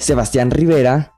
[0.00, 1.12] Sebastián Rivera,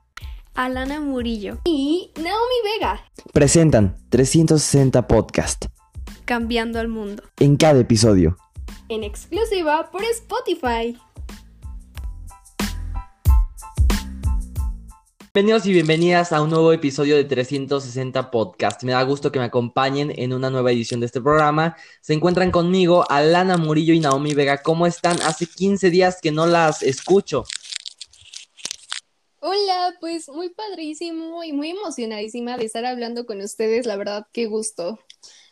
[0.55, 2.99] Alana Murillo y Naomi Vega,
[3.31, 5.67] presentan 360 Podcast
[6.25, 7.23] cambiando al mundo.
[7.39, 8.35] en cada episodio.
[8.89, 10.97] En exclusiva por Spotify.
[15.33, 18.83] Bienvenidos y bienvenidas a un nuevo episodio de 360 Podcast.
[18.83, 21.77] Me da gusto que me acompañen en una nueva edición de este programa.
[22.01, 24.61] Se encuentran conmigo Alana Murillo y Naomi Vega.
[24.61, 25.21] ¿Cómo están?
[25.21, 27.45] Hace 15 días que no las escucho.
[29.45, 33.85] Hola, pues muy padrísimo y muy emocionadísima de estar hablando con ustedes.
[33.85, 35.01] La verdad, qué gusto.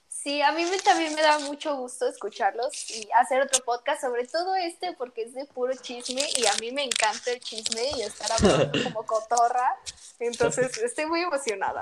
[0.08, 4.26] Sí, a mí me, también me da mucho gusto escucharlos y hacer otro podcast, sobre
[4.28, 8.04] todo este porque es de puro chisme y a mí me encanta el chisme y
[8.04, 9.76] estar hablando como cotorra.
[10.22, 11.82] Entonces, estoy muy emocionada.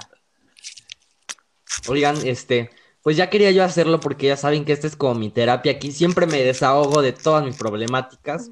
[1.87, 2.71] Oigan, este,
[3.03, 5.73] pues ya quería yo hacerlo porque ya saben que esta es como mi terapia.
[5.73, 8.49] Aquí siempre me desahogo de todas mis problemáticas.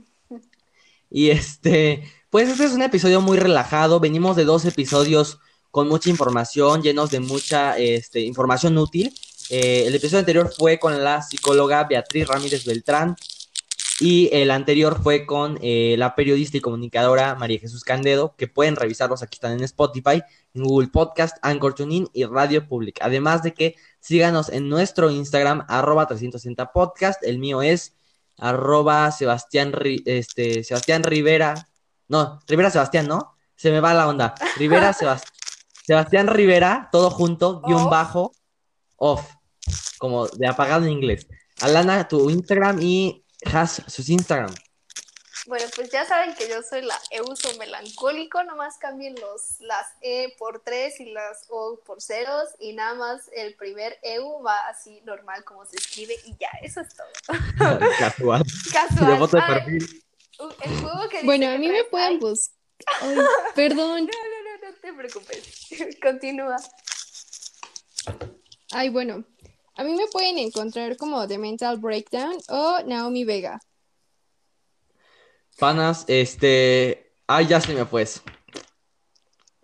[1.09, 3.99] Y este, pues este es un episodio muy relajado.
[3.99, 5.39] Venimos de dos episodios
[5.71, 9.13] con mucha información, llenos de mucha este, información útil.
[9.49, 13.15] Eh, el episodio anterior fue con la psicóloga Beatriz Ramírez Beltrán
[13.99, 18.75] y el anterior fue con eh, la periodista y comunicadora María Jesús Candedo, que pueden
[18.75, 20.21] revisarlos aquí están en Spotify,
[20.53, 22.99] en Google Podcast, Anchor TuneIn y Radio Public.
[23.01, 27.96] Además de que síganos en nuestro Instagram, arroba 360 podcast, el mío es
[28.37, 29.73] arroba Sebastián,
[30.05, 31.67] este, Sebastián Rivera,
[32.07, 33.35] no, Rivera Sebastián, ¿no?
[33.55, 34.35] Se me va la onda.
[34.57, 35.33] Rivera Sebastián.
[35.85, 37.89] Sebastián Rivera, todo junto, guion Off.
[37.89, 38.31] bajo,
[38.97, 39.25] off,
[39.97, 41.27] como de apagado en inglés.
[41.61, 44.53] Alana, tu Instagram y has sus Instagram.
[45.47, 50.35] Bueno, pues ya saben que yo soy la Euso melancólico, nomás cambien los, las E
[50.37, 55.01] por tres y las O por ceros y nada más el primer EU va así
[55.05, 57.07] normal como se escribe y ya, eso es todo.
[57.97, 58.43] Casual.
[58.73, 59.17] Casual.
[59.19, 60.03] Foto de perfil.
[60.39, 62.57] uh, el juego que dice Bueno, a mí me pueden buscar.
[63.01, 63.17] Ay,
[63.55, 64.05] perdón.
[64.05, 65.97] No, no, no, no te preocupes.
[66.01, 66.57] Continúa.
[68.71, 69.23] Ay, bueno.
[69.75, 73.61] A mí me pueden encontrar como The Mental Breakdown o Naomi Vega.
[75.59, 77.13] Panas, este.
[77.25, 78.21] Ay, ya se me fue eso.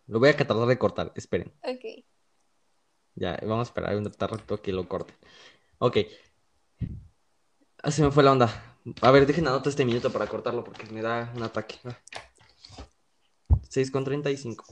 [0.07, 1.53] Lo voy a tratar de cortar, esperen.
[1.63, 2.03] Ok.
[3.15, 5.13] Ya, vamos a esperar un rato que lo corte.
[5.77, 5.97] Ok.
[7.81, 8.77] Ah, se me fue la onda.
[9.01, 11.75] A ver, dejen anoto este minuto para cortarlo porque me da un ataque.
[11.85, 11.97] Ah.
[13.69, 14.65] 6 con 35.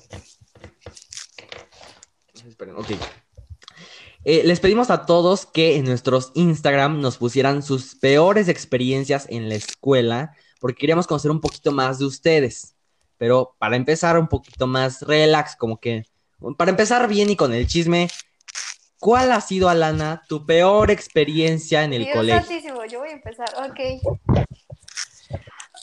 [2.47, 2.89] Esperen, ok.
[4.23, 9.49] Eh, les pedimos a todos que en nuestros Instagram nos pusieran sus peores experiencias en
[9.49, 12.75] la escuela porque queríamos conocer un poquito más de ustedes.
[13.17, 16.05] Pero para empezar un poquito más relax, como que
[16.57, 18.07] para empezar bien y con el chisme,
[18.99, 22.41] ¿cuál ha sido, Alana, tu peor experiencia en el Dios colegio?
[22.41, 23.49] santísimo, yo voy a empezar.
[23.57, 23.79] Ok.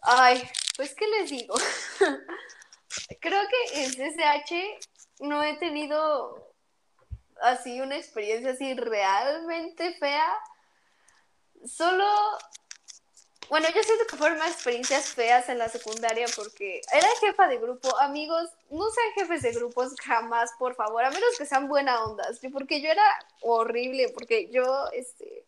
[0.02, 0.42] Ay,
[0.76, 1.54] pues, ¿qué les digo?
[3.20, 6.54] Creo que en CCH no he tenido
[7.42, 10.28] así una experiencia así realmente fea.
[11.66, 12.06] Solo,
[13.48, 17.58] bueno, yo siento que fueron más experiencias feas en la secundaria porque era jefa de
[17.58, 17.96] grupo.
[17.98, 22.40] Amigos, no sean jefes de grupos jamás, por favor, a menos que sean buena ondas.
[22.52, 23.04] Porque yo era
[23.40, 25.46] horrible, porque yo, este,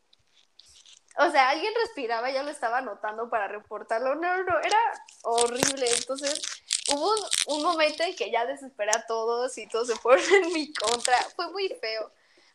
[1.18, 4.14] o sea, alguien respiraba y ya lo estaba anotando para reportarlo.
[4.14, 4.78] No, no, no, era
[5.22, 5.86] horrible.
[5.96, 6.40] Entonces,
[6.92, 10.52] hubo un, un momento en que ya desesperé a todos y todos se fueron en
[10.52, 11.16] mi contra.
[11.36, 12.10] Fue muy feo.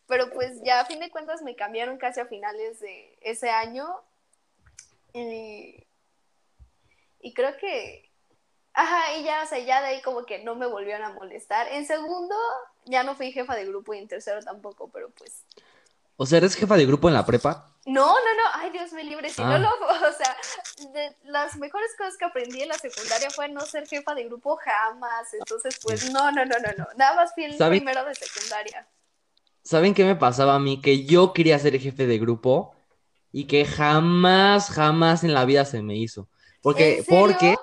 [0.08, 4.02] Pero pues ya a fin de cuentas me cambiaron casi a finales de ese año.
[5.12, 5.86] Y,
[7.20, 8.10] y creo que...
[8.78, 11.66] Ajá, y ya, o sea, ya de ahí como que no me volvieron a molestar.
[11.72, 12.34] En segundo,
[12.84, 15.46] ya no fui jefa de grupo y en tercero tampoco, pero pues
[16.16, 17.72] O sea, ¿eres jefa de grupo en la prepa?
[17.86, 19.46] no, no, no, ay Dios me libre, si Ah.
[19.46, 19.68] no lo,
[20.08, 20.36] o sea,
[20.92, 24.56] de las mejores cosas que aprendí en la secundaria fue no ser jefa de grupo
[24.56, 28.86] jamás, entonces pues no, no, no, no, no, nada más fui el primero de secundaria.
[29.62, 30.82] ¿Saben qué me pasaba a mí?
[30.82, 32.74] Que yo quería ser jefe de grupo
[33.36, 36.26] y que jamás, jamás en la vida se me hizo.
[36.62, 37.54] Porque, porque,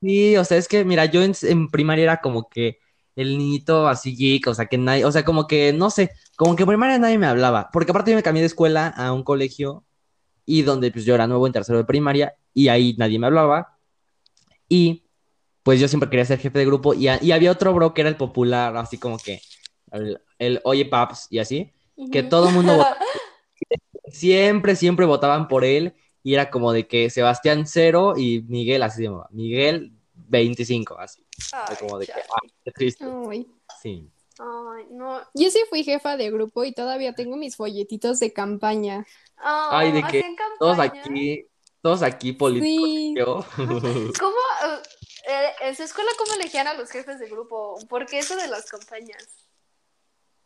[0.00, 2.78] sí, o sea, es que, mira, yo en, en primaria era como que
[3.16, 6.56] el niñito así geek, o sea, que nadie, o sea, como que, no sé, como
[6.56, 7.68] que en primaria nadie me hablaba.
[7.70, 9.84] Porque aparte yo me cambié de escuela a un colegio
[10.46, 13.76] y donde pues yo era nuevo en tercero de primaria y ahí nadie me hablaba.
[14.70, 15.04] Y
[15.62, 18.00] pues yo siempre quería ser jefe de grupo y, a- y había otro bro que
[18.00, 19.42] era el popular, así como que
[19.92, 21.74] el, el oye paps y así,
[22.10, 22.86] que todo el mundo.
[24.10, 28.98] siempre, siempre votaban por él y era como de que Sebastián cero y Miguel así
[28.98, 33.46] se llamaba, Miguel 25, así, Ay, como de que, ah, qué triste, Ay.
[33.80, 34.10] sí.
[34.38, 35.20] Ay, no.
[35.34, 39.06] Yo sí fui jefa de grupo y todavía tengo mis folletitos de campaña.
[39.36, 40.24] Ay, de que
[40.58, 41.46] Todos aquí,
[41.82, 42.88] todos aquí políticos.
[42.88, 43.14] Sí.
[43.18, 43.44] yo.
[44.18, 44.36] ¿Cómo?
[44.36, 44.80] uh,
[45.28, 47.78] Eh, en su escuela, ¿cómo elegían a los jefes de grupo?
[47.88, 49.28] ¿Por qué eso de las campañas?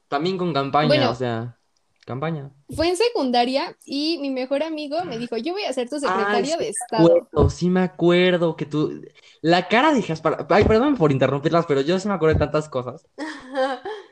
[0.09, 1.11] También con campaña, Bueno.
[1.11, 1.59] o sea,
[2.05, 2.51] campaña.
[2.75, 6.55] Fue en secundaria y mi mejor amigo me dijo, yo voy a ser tu secretario
[6.59, 7.07] Ay, de Estado.
[7.07, 9.03] acuerdo, sí me acuerdo que tú.
[9.41, 10.47] La cara de Jaspar.
[10.51, 13.07] Ay, perdón por interrumpirlas, pero yo sí me acuerdo de tantas cosas.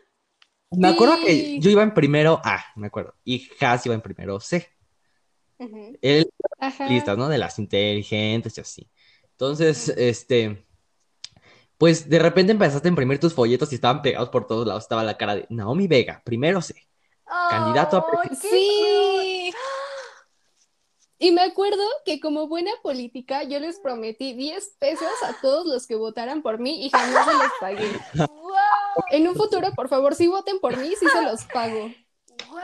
[0.75, 3.15] Me acuerdo que yo iba en primero A, me acuerdo.
[3.25, 4.69] Y Has iba en primero C.
[6.01, 6.31] Él
[6.89, 7.29] listas, ¿no?
[7.29, 8.91] De las inteligentes y así.
[9.33, 10.65] Entonces, este.
[11.77, 14.85] Pues de repente empezaste a imprimir tus folletos y estaban pegados por todos lados.
[14.85, 16.75] Estaba la cara de Naomi Vega, primero C.
[17.51, 19.53] Candidato a qué Sí.
[21.19, 25.87] Y me acuerdo que como buena política yo les prometí 10 pesos a todos los
[25.87, 28.01] que votaran por mí y jamás se los pagué.
[28.15, 29.05] ¡Wow!
[29.11, 31.93] En un futuro, por favor, si voten por mí, sí se los pago.
[32.51, 32.61] ¡Wow!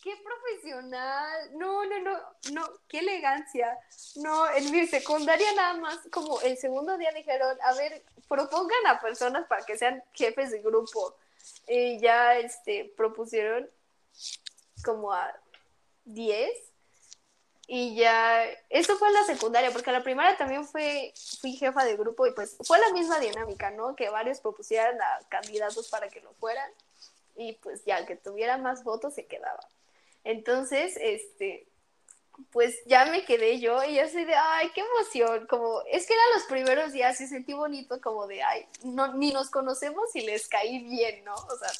[0.00, 1.50] ¡Qué profesional!
[1.54, 2.18] No, no, no,
[2.52, 3.76] no, qué elegancia.
[4.14, 9.00] No, en mi secundaria nada más, como el segundo día dijeron, a ver, propongan a
[9.00, 11.16] personas para que sean jefes de grupo.
[11.68, 13.68] Y ya, este, propusieron
[14.84, 15.32] como a
[16.04, 16.50] 10.
[17.66, 21.96] Y ya, eso fue en la secundaria, porque la primera también fue, fui jefa de
[21.96, 23.94] grupo y pues fue la misma dinámica, ¿no?
[23.94, 26.68] Que varios propusieran a candidatos para que lo fueran
[27.36, 29.60] y pues ya que tuviera más votos se quedaba.
[30.24, 31.66] Entonces, este,
[32.52, 36.14] pues ya me quedé yo y yo así de, ay, qué emoción, como, es que
[36.14, 40.22] eran los primeros días y sentí bonito como de, ay, no, ni nos conocemos y
[40.22, 41.34] les caí bien, ¿no?
[41.34, 41.70] O sea,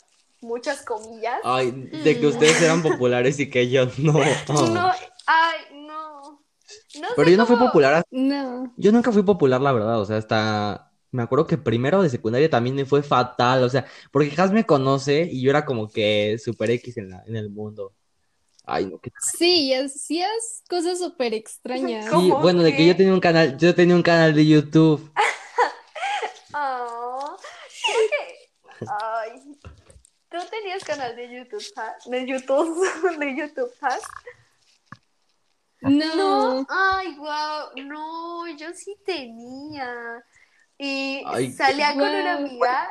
[0.41, 1.41] muchas comillas.
[1.45, 4.12] Ay, de que ustedes eran populares y que yo no.
[4.69, 4.91] No,
[5.27, 6.41] ay, no.
[7.01, 8.05] No Pero sé yo no fui popular.
[8.11, 8.73] No.
[8.77, 10.01] Yo nunca fui popular, la verdad.
[10.01, 10.87] O sea, hasta.
[11.12, 13.65] Me acuerdo que primero de secundaria también me fue fatal.
[13.65, 17.25] O sea, porque Has me conoce y yo era como que super X en, la,
[17.27, 17.93] en el mundo.
[18.72, 22.08] Ay, no, qué Sí, y hacías cosas súper extrañas.
[22.08, 25.12] Sí, bueno, de que yo tenía un canal, yo tenía un canal de YouTube.
[27.82, 29.58] Que, ay,
[30.28, 31.64] tú tenías canal de YouTube,
[32.06, 33.99] de YouTube, de YouTube, ¿ah?
[35.81, 36.14] No.
[36.14, 40.23] No, ay, wow, no, yo sí tenía.
[40.78, 42.90] Y Ay, salía con una amiga,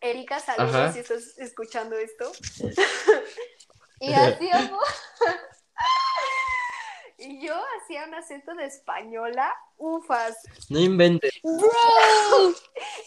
[0.00, 2.30] Erika, saludos si estás escuchando esto.
[4.00, 4.84] y hacíamos.
[7.18, 10.36] y yo hacía un acento de española, ufas.
[10.68, 11.32] No inventes.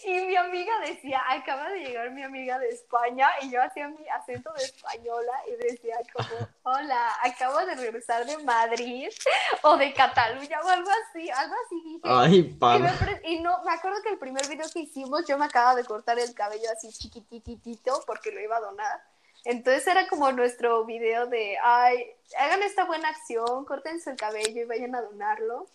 [0.04, 4.08] Y mi amiga decía, acaba de llegar mi amiga de España, y yo hacía mi
[4.08, 9.08] acento de española y decía como, hola, acabo de regresar de Madrid
[9.62, 12.00] o de Cataluña o algo así, algo así dije.
[12.02, 13.20] Ay, Y, pana.
[13.24, 16.18] y no, me acuerdo que el primer video que hicimos yo me acababa de cortar
[16.18, 19.00] el cabello así chiquititito porque lo iba a donar.
[19.44, 24.64] Entonces era como nuestro video de, ay, hagan esta buena acción, córtense el cabello y
[24.64, 25.66] vayan a donarlo.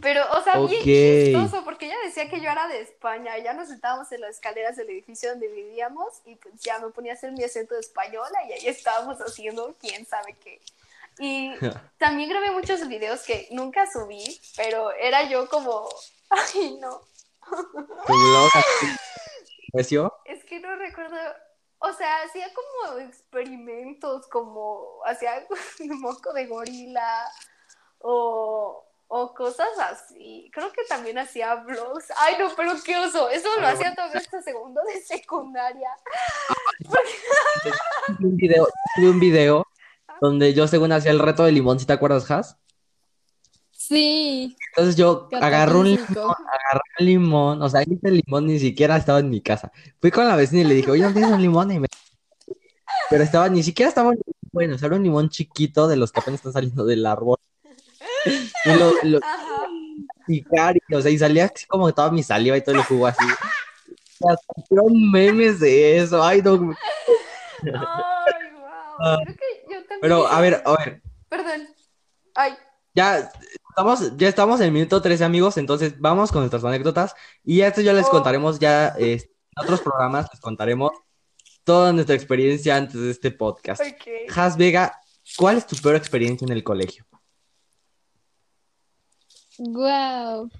[0.00, 0.84] Pero, o sea, bien Ok.
[0.84, 3.38] chistoso, porque ella decía que yo era de España.
[3.38, 7.12] Ya nos sentábamos en las escaleras del edificio donde vivíamos y pues ya me ponía
[7.12, 10.60] a hacer mi acento de española y ahí estábamos haciendo quién sabe qué.
[11.18, 11.52] Y
[11.98, 15.88] también grabé muchos videos que nunca subí, pero era yo como,
[16.30, 17.00] ay, no.
[19.72, 20.12] ¿Creció?
[20.24, 21.16] es que no recuerdo,
[21.84, 25.44] o sea, hacía como experimentos, como hacía
[26.00, 27.28] moco de gorila
[27.98, 30.48] o, o cosas así.
[30.52, 32.12] Creo que también hacía vlogs.
[32.18, 35.90] Ay, no, pero qué oso, eso lo Ay, hacía todavía hasta segundo de secundaria.
[38.06, 39.66] Tuve un video, tuve un video
[40.20, 42.61] donde yo según hacía el reto de limón, ¿sí te acuerdas, Has?
[43.88, 44.56] Sí.
[44.68, 46.20] Entonces yo agarré un, catafísico.
[46.20, 49.72] agarré un limón, o sea, ese limón ni siquiera estaba en mi casa.
[50.00, 51.72] Fui con la vecina y le dije, oye, ¿no tienes un limón?
[51.72, 51.88] Y me...
[53.10, 56.12] Pero estaba, ni siquiera estaba limón bueno, o sea, era un limón chiquito de los
[56.12, 57.38] que apenas están saliendo del árbol.
[58.64, 59.20] Y lo, lo
[60.24, 63.08] picar, y, o sea, y salía así como toda mi saliva y todo el jugo
[63.08, 63.24] así.
[64.56, 66.52] Hicieron memes de eso, ay, no.
[67.64, 69.18] Ay, wow.
[69.24, 70.00] Creo que yo también.
[70.00, 71.68] Pero, a ver, a ver, Perdón.
[72.36, 72.52] Ay,
[72.94, 73.32] ya
[73.72, 77.80] estamos, ya estamos en el minuto 13, amigos, entonces vamos con nuestras anécdotas y esto
[77.80, 78.10] ya les Oh.
[78.10, 80.92] contaremos ya eh, en otros programas, les contaremos
[81.64, 83.80] toda nuestra experiencia antes de este podcast.
[83.82, 84.36] ok.
[84.36, 85.00] Has Vega,
[85.36, 87.06] ¿cuál es tu peor experiencia en el colegio?
[89.58, 90.50] Wow.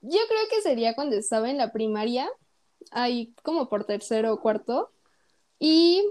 [0.00, 2.28] Yo creo que sería cuando estaba en la primaria,
[2.90, 4.92] ahí como por tercero o cuarto,
[5.58, 6.04] y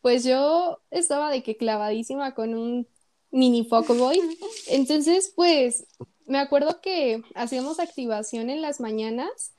[0.00, 2.88] pues yo estaba de que clavadísima con un
[3.30, 4.20] mini Boy.
[4.68, 5.86] Entonces, pues
[6.26, 9.52] me acuerdo que hacíamos activación en las mañanas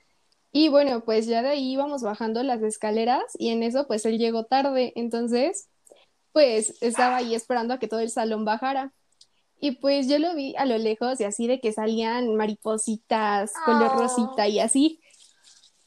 [0.52, 4.18] y bueno, pues ya de ahí íbamos bajando las escaleras y en eso pues él
[4.18, 5.70] llegó tarde, entonces
[6.32, 8.94] pues estaba ahí esperando a que todo el salón bajara.
[9.60, 13.92] Y pues yo lo vi a lo lejos y así de que salían maripositas, color
[13.96, 14.00] Oh.
[14.00, 15.00] rosita y así.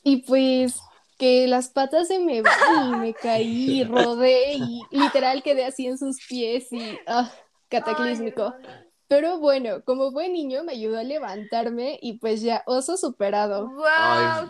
[0.02, 0.80] Y pues
[1.18, 5.98] que las patas se me van y me caí, rodé y literal quedé así en
[5.98, 7.32] sus pies y ah,
[7.70, 8.54] cataclísmico.
[8.58, 8.86] Ay.
[9.08, 13.68] Pero bueno, como buen niño me ayudó a levantarme y pues ya, oso superado.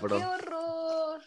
[0.01, 0.19] Bro.
[0.19, 1.23] ¡Qué horror!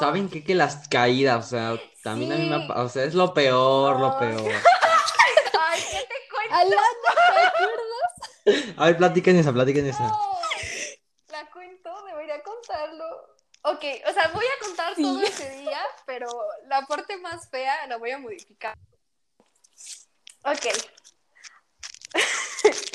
[0.00, 0.42] ¿Saben qué?
[0.42, 4.18] Que las caídas, o sea, también a mí me o sea, es lo peor, lo
[4.18, 4.40] peor.
[5.60, 6.54] Ay, ¿qué te cuento?
[6.54, 8.74] Alana, ¿te acuerdas?
[8.76, 10.02] A ver, platiquen esa, platiquen esa.
[10.02, 10.38] No,
[11.30, 13.04] la cuento, debería contarlo.
[13.62, 15.02] Ok, o sea, voy a contar Sí.
[15.02, 16.26] todo ese día, pero
[16.66, 18.76] la parte más fea la voy a modificar.
[20.44, 20.66] Ok.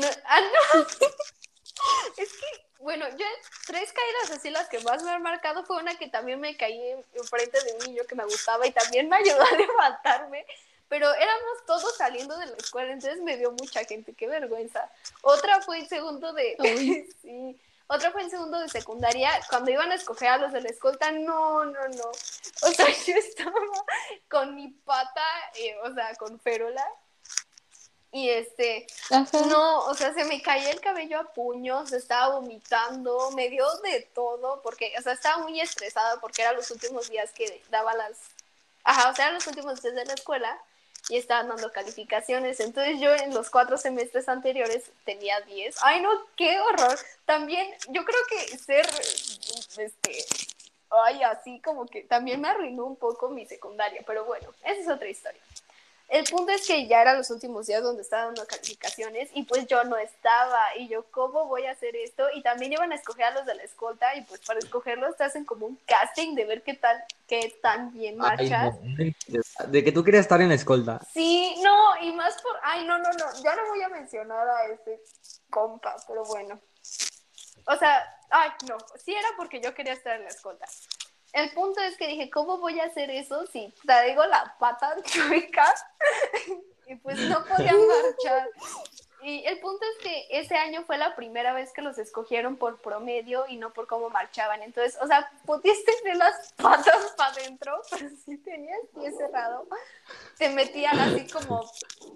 [0.00, 0.80] No, ah, no.
[2.16, 2.46] Es que,
[2.80, 3.24] bueno, yo
[3.66, 6.80] tres caídas así las que más me han marcado fue una que también me caí
[6.90, 10.44] en- enfrente de un niño que me gustaba y también me ayudó a levantarme.
[10.88, 14.90] Pero éramos todos saliendo de la escuela, entonces me vio mucha gente, qué vergüenza.
[15.22, 16.56] Otra fue en segundo de...
[17.20, 17.60] Sí.
[17.90, 21.10] Otra fue en segundo de secundaria, cuando iban a escoger a los de la escolta,
[21.10, 22.04] no, no, no.
[22.62, 23.54] O sea, yo estaba
[24.28, 26.84] con mi pata, eh, o sea, con férola.
[28.12, 29.40] Y este, Ajá.
[29.46, 34.02] no, o sea, se me caía el cabello a puños, estaba vomitando, me dio de
[34.14, 38.18] todo, porque, o sea, estaba muy estresada porque eran los últimos días que daba las,
[38.84, 40.58] ajá, o sea, eran los últimos días de la escuela
[41.08, 42.60] y estaban dando calificaciones.
[42.60, 45.76] Entonces yo en los cuatro semestres anteriores tenía 10.
[45.82, 46.98] Ay, no, qué horror.
[47.24, 48.86] También, yo creo que ser,
[49.78, 50.24] este,
[50.90, 54.88] ay, así como que también me arruinó un poco mi secundaria, pero bueno, esa es
[54.88, 55.40] otra historia.
[56.08, 59.66] El punto es que ya eran los últimos días donde estaba dando calificaciones y pues
[59.66, 63.26] yo no estaba y yo cómo voy a hacer esto y también iban a escoger
[63.26, 66.46] a los de la escolta y pues para escogerlos te hacen como un casting de
[66.46, 68.74] ver qué tal qué tan bien Ay, marchas.
[68.80, 69.66] no.
[69.66, 70.98] De que tú querías estar en la escolta.
[71.12, 74.66] Sí, no, y más por ay no no no, ya no voy a mencionar a
[74.66, 75.02] este
[75.50, 76.58] compa, pero bueno.
[77.66, 80.66] O sea, ay no, sí era porque yo quería estar en la escolta.
[81.32, 85.74] El punto es que dije, ¿cómo voy a hacer eso si traigo la pata chueca?
[86.86, 88.48] y pues no podía marchar.
[89.20, 92.80] Y el punto es que ese año fue la primera vez que los escogieron por
[92.80, 94.62] promedio y no por cómo marchaban.
[94.62, 99.66] Entonces, o sea, pudiste tener las patas para adentro, pero si tenías pie cerrado,
[100.38, 101.68] te metían así como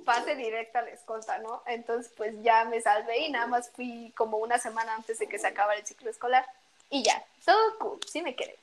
[0.04, 1.62] pase directa a la escolta, ¿no?
[1.66, 5.38] Entonces, pues ya me salvé y nada más fui como una semana antes de que
[5.38, 6.46] se acabara el ciclo escolar.
[6.88, 8.56] Y ya, todo cool, sí me quedé.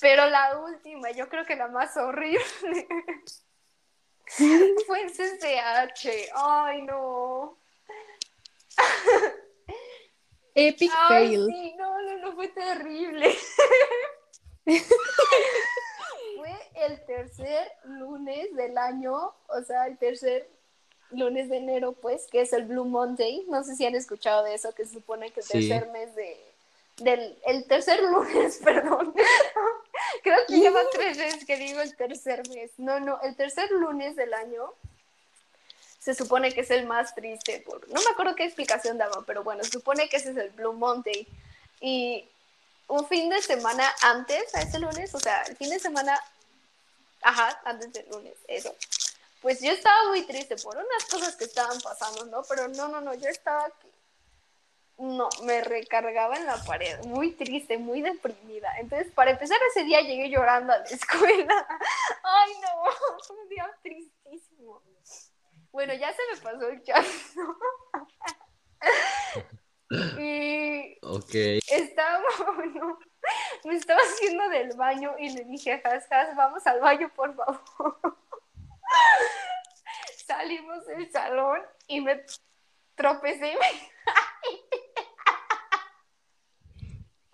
[0.00, 2.42] Pero la última, yo creo que la más horrible,
[4.86, 6.30] fue en CCH.
[6.34, 7.56] Ay, no.
[10.54, 11.46] Epic Ay, fail.
[11.46, 13.34] sí, no, no, no, fue terrible.
[16.36, 20.48] fue el tercer lunes del año, o sea, el tercer
[21.10, 23.44] lunes de enero, pues, que es el Blue Monday.
[23.48, 25.68] No sé si han escuchado de eso, que se supone que el Sí.
[25.68, 26.45] tercer mes de...
[26.98, 29.14] Del, el tercer lunes, perdón.
[30.22, 32.70] Creo que lleva tres veces que digo el tercer mes.
[32.78, 34.72] No, no, el tercer lunes del año
[36.06, 37.64] se supone que es el más triste.
[37.66, 37.88] Por...
[37.88, 40.72] No me acuerdo qué explicación daba, pero bueno, se supone que ese es el Blue
[40.72, 41.26] Monday.
[41.80, 42.24] Y
[42.88, 46.18] un fin de semana antes a ese lunes, o sea, el fin de semana,
[47.22, 48.74] ajá, antes del lunes, eso.
[49.42, 52.42] Pues yo estaba muy triste por unas cosas que estaban pasando, ¿no?
[52.44, 53.68] Pero no, no, no, yo estaba
[54.98, 58.72] no, me recargaba en la pared, muy triste, muy deprimida.
[58.78, 61.66] Entonces, para empezar ese día llegué llorando a la escuela.
[62.22, 64.82] Ay, no, un día tristísimo.
[65.70, 67.58] Bueno, ya se me pasó el llanto.
[70.18, 71.34] y Ok.
[71.68, 72.22] estaba,
[72.56, 72.98] bueno,
[73.64, 78.16] me estaba haciendo del baño y le dije Has, Has, vamos al baño, por favor.
[80.26, 82.24] Salimos del salón y me
[82.94, 83.66] tropecé y me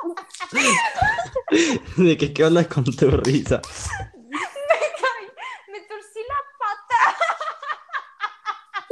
[1.96, 3.60] De que qué onda con tu risa.
[3.60, 5.28] caí,
[5.68, 7.00] me torcí la pata.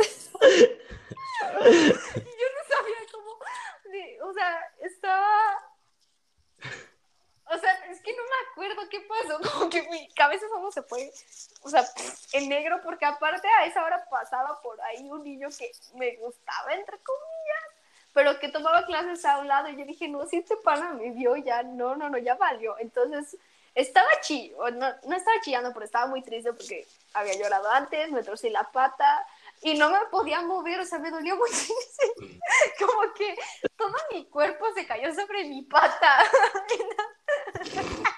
[1.61, 3.31] yo no sabía cómo,
[4.29, 4.51] o sea,
[4.81, 5.71] estaba,
[7.53, 10.83] o sea, es que no me acuerdo qué pasó, como que mi cabeza solo se
[10.83, 11.13] fue,
[11.63, 11.85] o sea,
[12.33, 16.73] en negro, porque aparte a esa hora pasaba por ahí un niño que me gustaba,
[16.75, 17.80] entre comillas,
[18.13, 21.11] pero que tomaba clases a un lado y yo dije, no, si este pana me
[21.11, 22.77] vio, ya, no, no, no, ya valió.
[22.79, 23.37] Entonces,
[23.75, 28.23] estaba chillando, no, no estaba chillando, pero estaba muy triste porque había llorado antes, me
[28.23, 29.27] torcí la pata
[29.63, 32.41] y no me podía mover, o sea, me dolió muchísimo.
[32.79, 33.37] Como que
[33.77, 36.25] todo mi cuerpo se cayó sobre mi pata.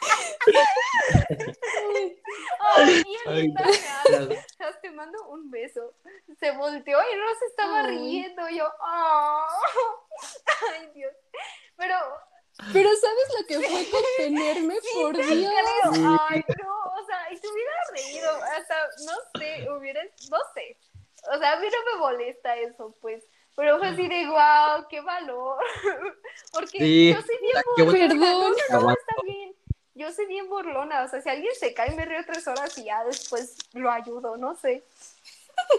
[2.77, 3.55] Ay, y Ay.
[4.81, 5.95] Te mando un beso.
[6.43, 7.97] Se volteó y no se estaba Ay.
[7.99, 8.49] riendo.
[8.49, 9.47] Y yo, "Ah".
[10.73, 11.13] ay, Dios.
[11.77, 11.97] Pero,
[12.73, 14.75] Pero ¿sabes lo que fue contenerme?
[14.95, 15.53] Por te Dios.
[15.53, 15.93] creo.
[16.29, 20.77] Ay, no, o sea, y te hubiera reído, hasta, no sé, hubieras, no sé.
[21.35, 23.25] O sea, a mí no me molesta eso, pues.
[23.55, 25.63] Pero fue así de, wow, qué valor.
[26.53, 28.07] Porque Sí, yo soy bien burlona.
[28.09, 28.55] No, Perdón.
[28.71, 29.55] no, no, está bien.
[29.95, 31.03] Yo soy bien burlona.
[31.05, 34.37] O sea, si alguien se cae, me río tres horas y ya después lo ayudo,
[34.39, 34.83] no sé.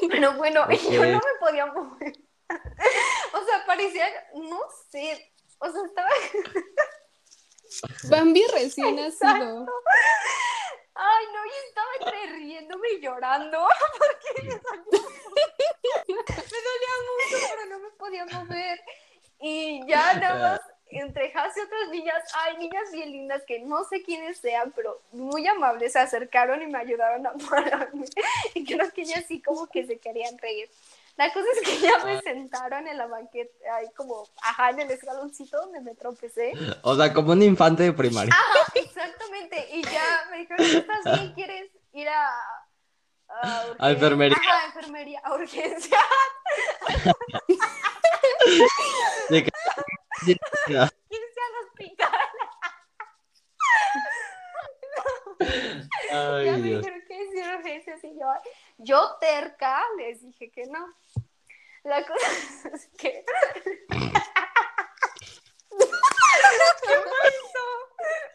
[0.10, 2.14] Pero bueno, yo no me podía mover.
[3.34, 4.60] O sea, parecía, no
[4.92, 5.34] sé.
[5.58, 6.10] O sea, estaba.
[8.10, 9.66] Bambi recién nacido.
[10.96, 13.58] Ay, no, yo estaba entre riéndome y llorando
[13.98, 18.80] porque me dolía, me dolía mucho, pero no me podía mover.
[19.40, 20.62] Y ya nada más,
[21.00, 25.02] entre Has y otras niñas, hay niñas bien lindas que no sé quiénes sean, pero
[25.12, 28.06] muy amables, se acercaron y me ayudaron a pararme.
[28.56, 30.70] Y creo que ellas sí como que se querían reír.
[31.16, 34.92] La cosa es que ya me sentaron en la banqueta, ahí como, ajá, en el
[34.92, 36.54] escaloncito donde me tropecé.
[36.82, 38.34] O sea, como un infante de primaria.
[38.34, 39.68] Ajá, exactamente.
[39.74, 41.34] Y ya me dijeron, ¿estás bien?
[41.34, 42.30] ¿Quieres ir a,
[43.28, 44.38] a, A enfermería.
[44.40, 45.98] Ajá, a enfermería, a urgencia.
[50.26, 52.10] De que- ¿Quieres ir al hospital?
[56.10, 56.82] ya Ay, me Dios.
[56.84, 57.14] dijeron que
[57.58, 58.28] urgencias y yo,
[58.78, 60.94] yo terca les dije que no.
[61.84, 62.28] La cosa
[62.74, 63.26] es que...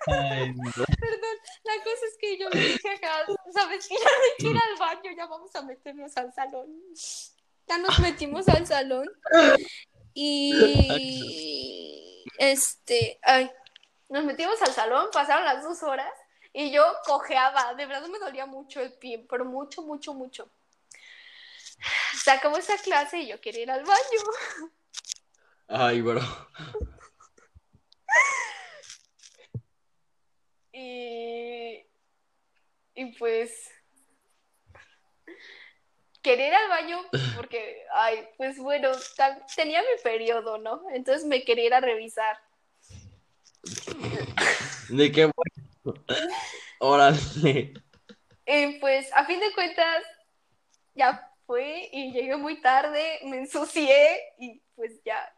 [0.07, 0.85] Ay, no.
[1.01, 4.57] Perdón, la cosa es que yo le dije acá, sabes que ya hay que ir
[4.57, 6.67] al baño, ya vamos a meternos al salón.
[7.67, 9.07] Ya nos metimos al salón
[10.21, 13.49] y este, ay,
[14.09, 16.13] nos metimos al salón, pasaron las dos horas
[16.53, 20.51] y yo cojeaba, de verdad me dolía mucho el pie, pero mucho, mucho, mucho.
[22.17, 24.73] Se acabó esa clase y yo quería ir al baño.
[25.69, 26.21] Ay, bro.
[30.73, 31.87] Y,
[32.95, 33.71] y pues
[36.23, 37.05] quería ir al baño
[37.37, 38.91] porque, ay, pues bueno,
[39.55, 40.83] tenía mi periodo, ¿no?
[40.93, 42.39] Entonces me quería ir a revisar.
[44.89, 46.05] De qué bueno.
[46.81, 47.75] Órale.
[48.47, 50.05] Y pues a fin de cuentas
[50.95, 55.33] ya fue y llegué muy tarde, me ensucié y pues ya.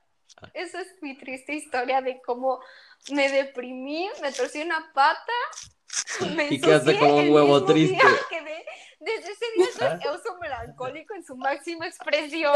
[0.55, 2.61] Esa es mi triste historia de cómo
[3.11, 5.33] me deprimí, me torcí una pata,
[6.37, 7.98] me Y quedaste como un huevo triste.
[8.29, 8.64] quedé-
[9.00, 12.55] desde ese día soy oso melancólico en su máxima expresión.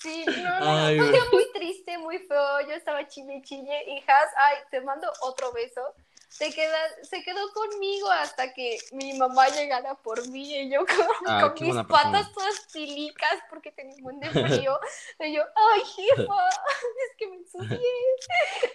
[0.00, 2.60] Sí, no, no, Ay, fue día muy triste, muy feo.
[2.68, 3.82] Yo estaba chille, chille.
[3.88, 5.80] Y Has, ay, te mando otro beso.
[6.28, 11.06] Se, queda, se quedó conmigo hasta que mi mamá llegara por mí y yo con,
[11.26, 12.32] Ah, con mis patas persona.
[12.34, 14.78] todas tilicas porque tenía un de frío.
[15.20, 17.78] Y yo, ay, jefa, es que me ensucié.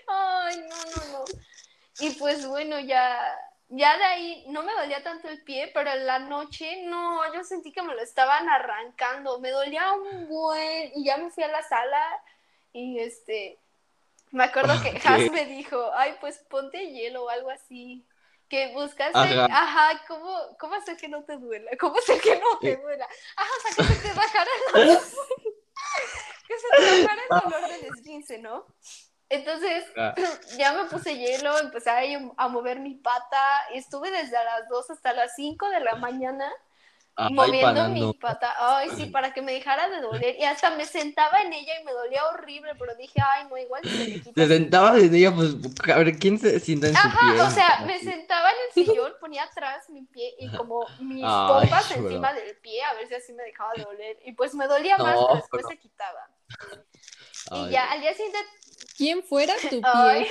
[0.07, 1.25] Ay, no, no, no.
[1.99, 3.19] Y pues bueno, ya,
[3.69, 7.43] ya de ahí no me dolía tanto el pie, pero en la noche no, yo
[7.43, 11.47] sentí que me lo estaban arrancando, me dolía un buen y ya me fui a
[11.47, 12.21] la sala
[12.73, 13.59] y este,
[14.31, 14.89] me acuerdo que.
[15.05, 18.05] Has me dijo, ay, pues ponte hielo o algo así.
[18.47, 19.45] Que buscaste, Ajá.
[19.45, 21.69] ajá, ¿cómo, ¿cómo hacer que no te duela?
[21.79, 22.77] ¿Cómo hacer que no te Eh.
[22.77, 23.07] duela?
[23.35, 25.03] Ajá, o sea, que se te bajara el dolor.
[26.47, 28.65] que se te bajara el dolor del esguince, ¿no?
[29.29, 30.15] Entonces, Ah,
[30.57, 31.99] ya me puse hielo, empecé a,
[32.37, 36.51] a mover mi pata, estuve desde las 2 hasta las 5 de la mañana
[37.15, 38.55] Ay, moviendo pana, mi pata.
[38.57, 40.37] Ay, sí, para que me dejara de doler.
[40.39, 43.83] Y hasta me sentaba en ella y me dolía horrible, pero dije, ay, no, igual
[43.83, 44.31] se me quita.
[44.33, 45.49] Te sentabas en ella, pues,
[45.93, 47.41] a ver, ¿quién se sienta en su Ajá, pie?
[47.41, 51.47] o sea, me sentaba en el sillón, ponía atrás mi pie y como mis Ay,
[51.49, 52.07] pompas bro.
[52.07, 54.17] encima del pie, a ver si así me dejaba de doler.
[54.23, 56.29] Y pues me dolía más, No, pero después pero- se quitaba.
[57.51, 58.37] Ay, Y ya, al día siguiente
[58.99, 59.81] ¿Quién fuera tu pie?
[59.81, 60.27] Ay.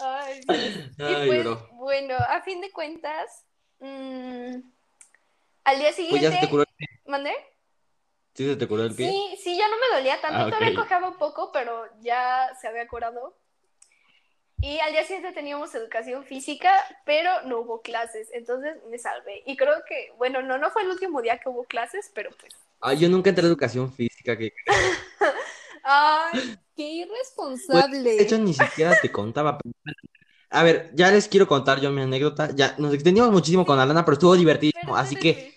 [0.00, 0.72] Ay, Dios.
[0.98, 1.68] Y Ay, pues, bro.
[1.72, 3.44] bueno, a fin de cuentas,
[3.78, 4.56] mm,
[5.64, 6.88] al día Pues siguiente, ya se te curó el pie.
[7.04, 7.34] ¿mandé?
[8.34, 9.08] ¿Sí se te curó el pie?
[9.10, 10.76] Sí, sí, ya no me dolía tanto, Ah, todavía ok.
[10.76, 13.36] cojeaba un poco, pero ya se había curado.
[14.60, 16.72] Y al día siguiente teníamos educación física,
[17.04, 19.42] pero no hubo clases, entonces me salvé.
[19.46, 22.54] Y creo que, bueno, no, no fue el último día que hubo clases, pero pues.
[22.86, 24.36] Ay, yo nunca entré a educación física.
[24.36, 24.52] Que...
[25.82, 28.02] Ay, ¡Qué Pues, irresponsable!
[28.02, 29.58] de hecho, ni siquiera te contaba.
[30.50, 32.50] A ver, ya les quiero contar yo mi anécdota.
[32.54, 34.98] Ya nos extendimos muchísimo con Alana, pero estuvo divertidísimo.
[34.98, 35.54] Así que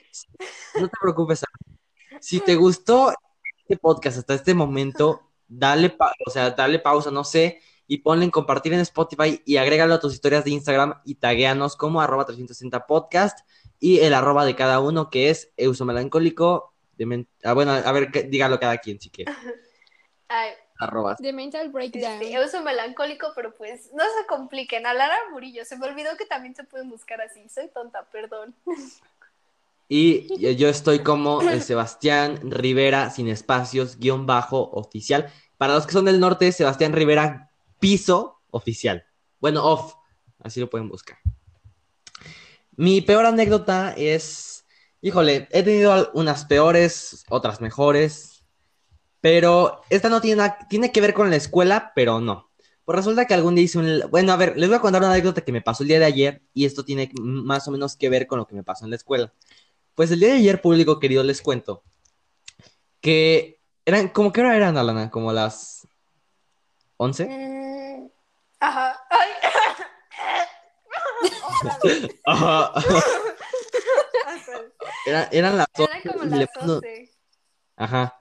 [0.79, 1.43] no te preocupes.
[1.43, 1.77] Alana.
[2.21, 3.11] Si te gustó
[3.57, 8.31] este podcast hasta este momento, dale, o sea, dale pausa, no sé, y ponle en
[8.31, 12.87] compartir en Spotify y agrégalo a tus historias de Instagram y tagueanos como arroba 360
[12.87, 13.39] podcast
[13.81, 16.73] y el arroba de cada uno que es eusomelancólico.
[16.97, 19.31] De ah, bueno, a ver, dígalo cada quien si quiere.
[20.79, 21.17] Arrobas.
[21.17, 22.21] De Mental Breakdown.
[22.21, 24.85] yo uso melancólico, pero pues no se compliquen.
[24.85, 27.47] A Lara Murillo, se me olvidó que también se pueden buscar así.
[27.49, 28.55] Soy tonta, perdón.
[29.89, 35.31] Y yo estoy como Sebastián Rivera, sin espacios, guion bajo, oficial.
[35.57, 39.05] Para los que son del norte, Sebastián Rivera, piso, oficial.
[39.39, 39.95] Bueno, off.
[40.43, 41.17] Así lo pueden buscar.
[42.75, 44.56] Mi peor anécdota es,
[45.01, 48.43] híjole, he tenido unas peores, otras mejores.
[49.21, 52.49] Pero esta no tiene nada, tiene que ver con la escuela, pero no.
[52.85, 54.03] Pues resulta que algún día hice un...
[54.09, 56.05] Bueno, a ver, les voy a contar una anécdota que me pasó el día de
[56.05, 58.91] ayer y esto tiene más o menos que ver con lo que me pasó en
[58.91, 59.33] la escuela.
[59.95, 61.83] Pues el día de ayer, público querido, les cuento
[63.01, 65.09] que eran, ¿cómo qué hora eran, Alana?
[65.09, 65.87] ¿Como las
[66.97, 67.25] 11?
[67.25, 68.09] Mm,
[68.59, 68.99] ajá.
[69.09, 69.29] Ay.
[72.25, 72.73] ajá.
[75.31, 75.91] eran las 11.
[75.91, 77.11] Eran como las 11.
[77.75, 78.17] Ajá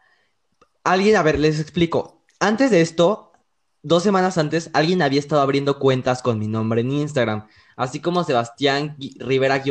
[0.87, 2.25] alguien, a ver, les explico.
[2.38, 3.33] Antes de esto,
[3.83, 7.46] dos semanas antes, alguien había estado abriendo cuentas con mi nombre en Instagram,
[7.77, 9.64] así como Sebastián Rivera-UW,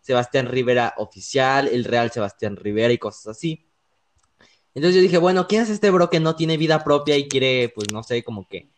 [0.00, 3.66] Sebastián Rivera Oficial, el Real Sebastián Rivera y cosas así.
[4.72, 7.70] Entonces yo dije, bueno, ¿quién es este bro que no tiene vida propia y quiere,
[7.74, 8.70] pues no sé, como que, eh,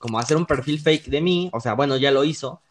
[0.00, 1.50] como hacer un perfil fake de mí?
[1.52, 2.62] O sea, bueno, ya lo hizo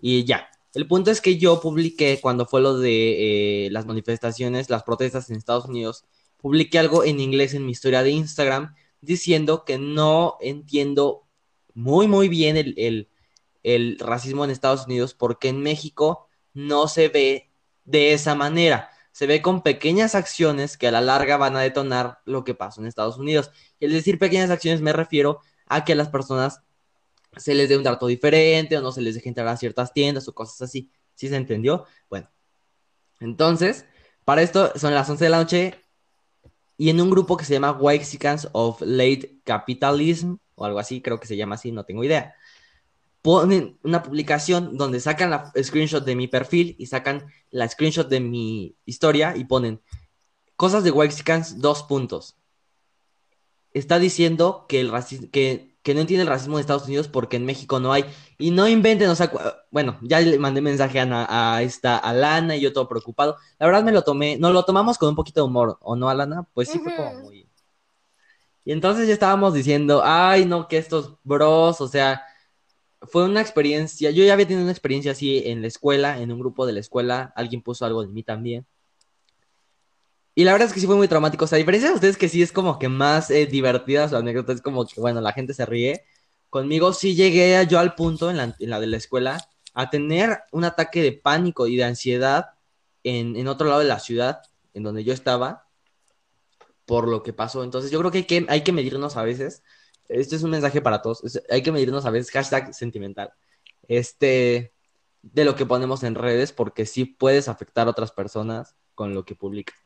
[0.00, 0.48] y ya.
[0.76, 5.30] El punto es que yo publiqué cuando fue lo de eh, las manifestaciones, las protestas
[5.30, 6.04] en Estados Unidos,
[6.36, 11.24] publiqué algo en inglés en mi historia de Instagram diciendo que no entiendo
[11.72, 13.08] muy, muy bien el,
[14.00, 17.50] racismo en Estados Unidos porque en México no se ve
[17.86, 18.90] de esa manera.
[19.12, 22.82] Se ve con pequeñas acciones que a la larga van a detonar lo que pasó
[22.82, 23.50] en Estados Unidos.
[23.80, 26.60] Y al decir pequeñas acciones me refiero a que las personas
[27.36, 30.26] se les dé un trato diferente o no se les deje entrar a ciertas tiendas
[30.28, 30.90] o cosas así.
[31.14, 31.84] ¿Sí se entendió?
[32.10, 32.30] Bueno,
[33.20, 33.86] entonces,
[34.24, 35.74] para esto son las 11 de la noche
[36.78, 41.18] y en un grupo que se llama Mexicans of Late Capitalism, o algo así, creo
[41.18, 42.34] que se llama así, no tengo idea.
[43.22, 48.20] Ponen una publicación donde sacan la screenshot de mi perfil y sacan la screenshot de
[48.20, 49.80] mi historia y ponen
[50.54, 52.36] cosas de Mexicans, dos puntos.
[53.72, 57.36] Está diciendo que el racismo, que que no entiende el racismo de Estados Unidos porque
[57.36, 58.04] en México no hay.
[58.38, 59.30] Y no inventen, o sea,
[59.70, 63.36] bueno, ya le mandé mensaje a, a esta Alana y yo todo preocupado.
[63.60, 66.08] La verdad me lo tomé, nos lo tomamos con un poquito de humor, ¿o no,
[66.08, 66.44] Alana?
[66.54, 67.46] Pues sí, fue como muy...
[68.64, 72.20] Y entonces ya estábamos diciendo, ay, no, que estos bros, o sea,
[73.02, 76.40] fue una experiencia, yo ya había tenido una experiencia así en la escuela, en un
[76.40, 78.66] grupo de la escuela, alguien puso algo de mí también.
[80.38, 81.46] Y la verdad es que sí fue muy traumático.
[81.46, 84.16] O sea, a diferencia de ustedes que sí es como que más eh, divertida su
[84.16, 86.04] anécdota, es como que, bueno, la gente se ríe.
[86.50, 91.02] Conmigo sí llegué yo al punto en la, de la escuela a tener un ataque
[91.02, 92.50] de pánico y de ansiedad
[93.02, 94.42] en, otro lado de la ciudad,
[94.74, 95.68] en donde yo estaba,
[96.84, 97.64] por lo que pasó.
[97.64, 99.62] Entonces yo creo que hay que, hay que medirnos a veces.
[100.08, 101.22] Este es un mensaje para todos.
[101.48, 103.32] hay que medirnos a veces, hashtag sentimental.
[103.88, 104.74] Este,
[105.22, 109.24] de lo que ponemos en redes, porque sí puedes afectar a otras personas con lo
[109.24, 109.85] que publicas.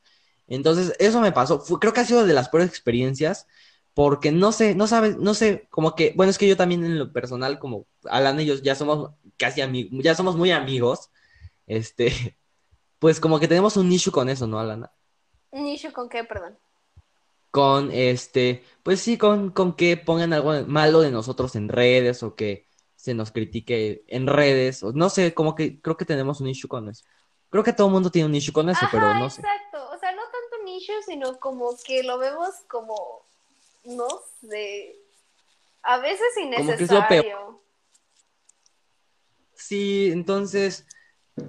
[0.51, 1.63] Entonces, eso me pasó.
[1.79, 3.47] creo que ha sido de las peores experiencias
[3.95, 6.99] porque no sé, no sabes, no sé, como que, bueno, es que yo también en
[6.99, 11.11] lo personal, como Alan y yo ya somos casi amigos, ya somos muy amigos,
[11.67, 12.37] este,
[12.99, 14.93] pues como que tenemos un issue con eso, ¿no, Alana?
[15.51, 16.59] ¿Un issue con qué, perdón?
[17.51, 22.35] Con este, pues sí, con, con que pongan algo malo de nosotros en redes o
[22.35, 26.49] que se nos critique en redes, o no sé, como que creo que tenemos un
[26.49, 27.05] issue con eso.
[27.51, 29.41] Creo que todo el mundo tiene un issue con eso, pero no sé.
[29.41, 29.70] Exacto, o
[31.07, 33.23] sino como que lo vemos como,
[33.85, 34.09] no
[34.41, 34.97] sé,
[35.83, 37.61] a veces innecesario.
[39.55, 40.87] Sí, entonces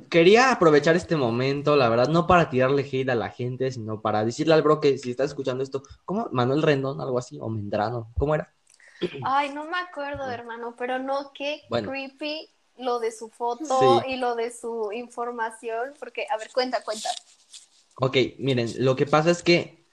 [0.09, 4.23] quería aprovechar este momento, la verdad, no para tirarle hate a la gente, sino para
[4.23, 6.29] decirle al bro que si está escuchando esto, ¿cómo?
[6.31, 8.53] Manuel Rendón, algo así, o Mendrano, ¿cómo era?
[9.23, 14.35] Ay, no me acuerdo, hermano, pero no, qué creepy lo de su foto y lo
[14.35, 17.09] de su información, porque, a ver, cuenta, cuenta.
[18.03, 19.85] Ok, miren, lo que pasa es que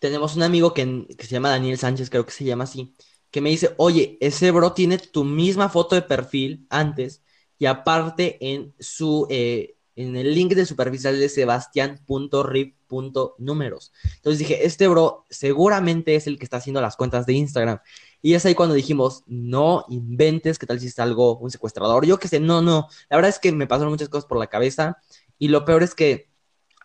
[0.00, 2.96] tenemos un amigo que, se llama Daniel Sánchez, creo que se llama así,
[3.30, 7.22] que me dice, oye, ese bro tiene tu misma foto de perfil antes
[7.56, 13.92] y aparte en su, eh, en el link de su perfil sale sebastián.rip.números.
[14.16, 17.78] Entonces dije, este bro seguramente es el que está haciendo las cuentas de Instagram.
[18.20, 22.04] Y es ahí cuando dijimos, no inventes, ¿qué tal si es algo, un secuestrador?
[22.04, 22.88] Yo qué sé, no, no.
[23.08, 24.98] La verdad es que me pasaron muchas cosas por la cabeza.
[25.38, 26.33] Y lo peor es que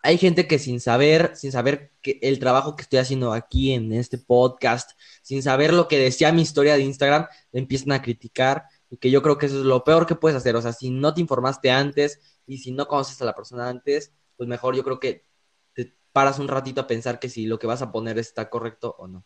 [0.02, 3.92] hay gente que sin saber, sin saber que el trabajo que estoy haciendo aquí en
[3.92, 8.96] este podcast, sin saber lo que decía mi historia de Instagram, empiezan a criticar y
[8.96, 10.56] que yo creo que eso es lo peor que puedes hacer.
[10.56, 14.12] O sea, si no te informaste antes y si no conoces a la persona antes,
[14.36, 15.26] pues mejor yo creo que
[15.74, 18.96] te paras un ratito a pensar que si lo que vas a poner está correcto
[18.98, 19.24] o no.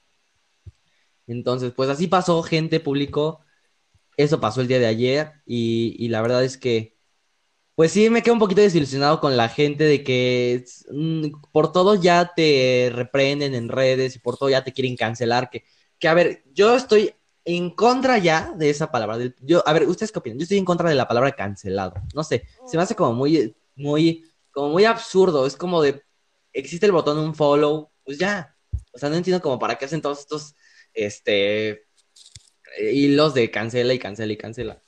[1.26, 3.40] Entonces, pues así pasó, gente, público.
[4.16, 6.93] Eso pasó el día de ayer y la verdad es que
[7.74, 11.94] pues sí, me quedo un poquito desilusionado con la gente de que mm, por todo
[11.96, 15.50] ya te reprenden en redes y por todo ya te quieren cancelar.
[15.50, 15.64] Que,
[15.98, 19.18] que a ver, yo estoy en contra ya de esa palabra.
[19.40, 20.38] yo, a ver, ¿ustedes qué opinan?
[20.38, 21.94] Yo estoy en contra de la palabra cancelado.
[22.14, 25.46] No sé, se me hace como muy, muy, como muy absurdo.
[25.46, 26.02] Es como de,
[26.52, 28.56] existe el botón un follow, pues ya.
[28.92, 30.54] O sea, no entiendo como para qué hacen todos estos,
[30.94, 31.86] este,
[32.78, 34.82] hilos de cancela y cancela y cancela.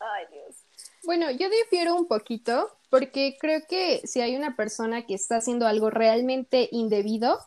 [1.06, 5.66] Bueno, yo difiero un poquito porque creo que si hay una persona que está haciendo
[5.66, 7.38] algo realmente indebido,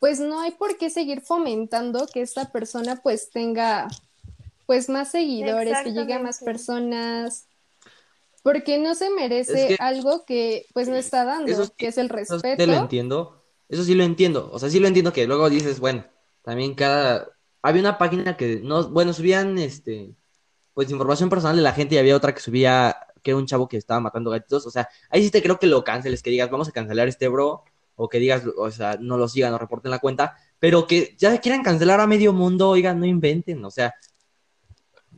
[0.00, 3.88] pues no hay por qué seguir fomentando que esta persona pues tenga
[4.66, 7.46] pues más seguidores, que llegue a más personas,
[8.42, 12.46] porque no se merece algo que pues no está dando, que es el respeto.
[12.46, 15.48] Eso sí lo entiendo, eso sí lo entiendo, o sea, sí lo entiendo que luego
[15.48, 16.04] dices, bueno,
[16.42, 17.28] también cada,
[17.62, 20.10] había una página que no, bueno, subían este,
[20.76, 23.66] pues información personal de la gente y había otra que subía que era un chavo
[23.66, 26.50] que estaba matando gatitos, o sea, ahí sí te creo que lo canceles, que digas,
[26.50, 29.90] vamos a cancelar este bro, o que digas, o sea, no lo sigan o reporten
[29.90, 33.94] la cuenta, pero que ya quieran cancelar a medio mundo, oigan, no inventen, o sea,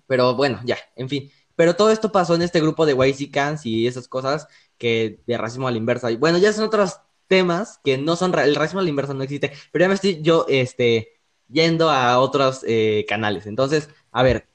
[0.06, 1.28] pero bueno, ya, en fin.
[1.56, 4.46] Pero todo esto pasó en este grupo de YC y esas cosas
[4.78, 6.12] que de racismo a la inversa.
[6.12, 9.24] Y bueno, ya son otros temas que no son, el racismo a la inversa no
[9.24, 11.18] existe, pero ya me estoy yo, este,
[11.48, 13.46] yendo a otros eh, canales.
[13.46, 14.46] Entonces, a ver,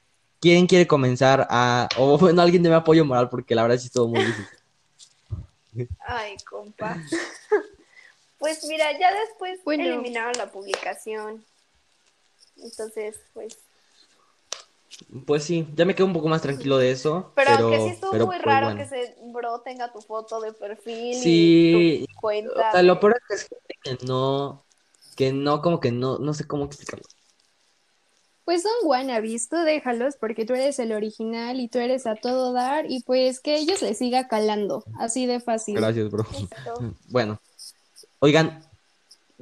[0.44, 3.30] ¿Quién quiere comenzar a, o bueno, alguien de mi apoyo moral?
[3.30, 5.88] Porque la verdad sí estuvo muy difícil.
[6.06, 6.98] Ay, compa.
[8.38, 11.42] Pues mira, ya después eliminaron la publicación.
[12.58, 13.56] Entonces, pues.
[15.24, 17.32] Pues sí, ya me quedo un poco más tranquilo de eso.
[17.34, 21.14] Pero, que sí estuvo muy pues raro que ese bro tenga tu foto de perfil
[21.14, 22.68] sí, y tu cuenta.
[22.68, 23.48] O sea, lo peor es
[23.82, 24.66] que no,
[25.16, 27.06] que no, como que no, no sé cómo explicarlo.
[28.44, 32.52] Pues son wannabes, tú déjalos porque tú eres el original y tú eres a todo
[32.52, 35.76] dar y pues que ellos les siga calando, así de fácil.
[35.76, 36.26] Gracias, bro.
[37.08, 37.40] Bueno,
[38.18, 38.62] oigan,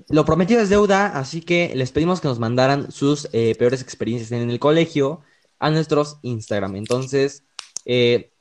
[0.09, 4.31] lo prometido es deuda, así que les pedimos que nos mandaran sus eh, peores experiencias
[4.33, 5.21] en el colegio
[5.59, 6.77] a nuestros Instagram.
[6.77, 7.43] Entonces,
[7.85, 8.33] eh,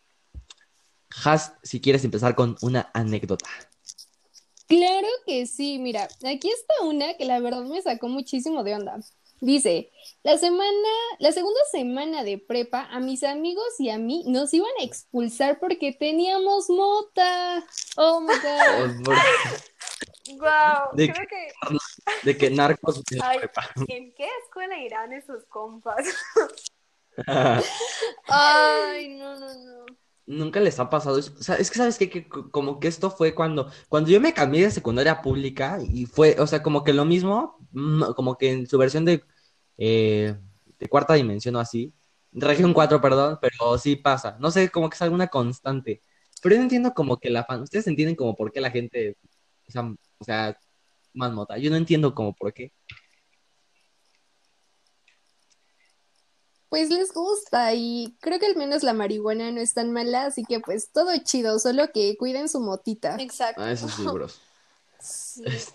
[1.24, 3.46] Has, si quieres empezar con una anécdota.
[4.68, 9.00] Claro que sí, mira, aquí está una que la verdad me sacó muchísimo de onda.
[9.42, 14.54] Dice, la semana, la segunda semana de prepa, a mis amigos y a mí nos
[14.54, 17.66] iban a expulsar porque teníamos mota.
[17.98, 19.16] Oh my god.
[20.40, 21.78] wow, de creo que,
[22.24, 23.02] De que narcos
[23.88, 26.06] ¿En qué escuela irán esos compas?
[28.28, 29.86] Ay, no, no, no.
[30.28, 31.34] Nunca les ha pasado eso.
[31.40, 32.10] O sea, es que sabes qué?
[32.10, 36.40] que como que esto fue cuando, cuando yo me cambié de secundaria pública y fue,
[36.40, 39.24] o sea, como que lo mismo, mm, como que en su versión de
[39.84, 40.36] eh,
[40.78, 41.92] de cuarta dimensión o así.
[42.32, 44.38] Región 4, perdón, pero sí pasa.
[44.40, 46.04] No sé, como que es alguna constante.
[46.40, 47.64] Pero yo no entiendo como que la fan.
[47.64, 49.18] Ustedes entienden como por qué la gente.
[50.20, 50.56] O sea,
[51.14, 51.58] más mota.
[51.58, 52.72] Yo no entiendo como por qué.
[56.70, 60.44] Pues les gusta y creo que al menos la marihuana no es tan mala, así
[60.48, 63.16] que pues todo chido, solo que cuiden su motita.
[63.20, 63.64] Exacto.
[63.64, 64.40] Ah, eso sí, bros.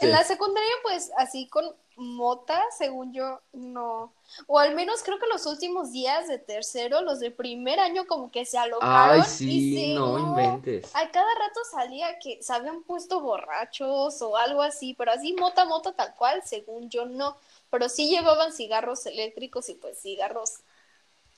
[0.00, 1.64] En la secundaria, pues así con
[1.96, 4.12] mota, según yo, no.
[4.46, 8.30] O al menos creo que los últimos días de tercero, los de primer año como
[8.30, 9.22] que se alocaron.
[9.22, 10.94] Ay, sí, no, inventes.
[10.94, 15.64] A cada rato salía que se habían puesto borrachos o algo así, pero así mota,
[15.64, 17.36] mota tal cual, según yo no.
[17.70, 20.60] Pero sí llevaban cigarros eléctricos y pues cigarros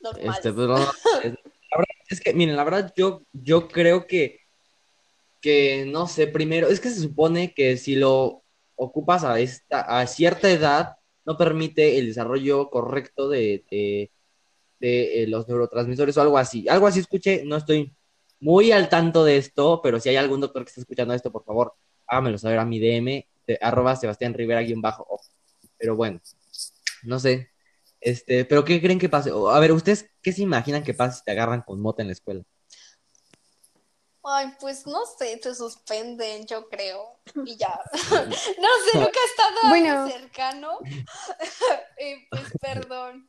[0.01, 0.37] normales.
[0.37, 4.47] Este, pero, la verdad es que, miren, la verdad yo, yo creo que
[5.41, 8.43] que no sé, primero, es que se supone que si lo
[8.79, 14.11] ocupas a, esta, a cierta edad, no permite el desarrollo correcto de, de,
[14.81, 16.67] eh, los neurotransmisores o algo así.
[16.69, 17.95] Algo así escuché, no estoy
[18.41, 21.45] muy al tanto de esto, pero si hay algún doctor que esté escuchando esto, por
[21.45, 21.75] favor,
[22.07, 23.27] hágamelo saber a mi DM,
[23.61, 25.21] arroba Sebastián Rivera, guion bajo.
[25.77, 26.21] Pero bueno,
[27.03, 27.51] no sé.
[28.01, 29.31] Este, pero ¿qué creen que pase?
[29.31, 32.13] A ver, ¿ustedes qué se imaginan que pase si te agarran con mota en la
[32.13, 32.45] escuela?
[34.31, 37.19] Ay, pues no sé, te suspenden, yo creo.
[37.45, 37.81] Y ya.
[37.93, 40.09] no sé, nunca he estado bueno.
[40.09, 40.79] cercano.
[41.99, 43.29] eh, pues perdón.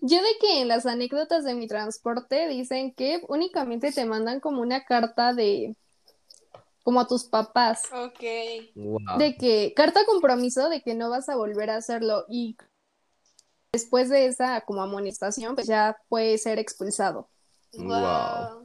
[0.00, 4.60] Yo de que en las anécdotas de mi transporte dicen que únicamente te mandan como
[4.60, 5.74] una carta de
[6.82, 8.20] como a tus papás, Ok.
[8.74, 9.18] Wow.
[9.18, 12.58] de que carta compromiso de que no vas a volver a hacerlo y
[13.72, 17.30] después de esa como amonestación, pues ya puede ser expulsado.
[17.72, 17.88] Wow.
[17.88, 18.63] Wow.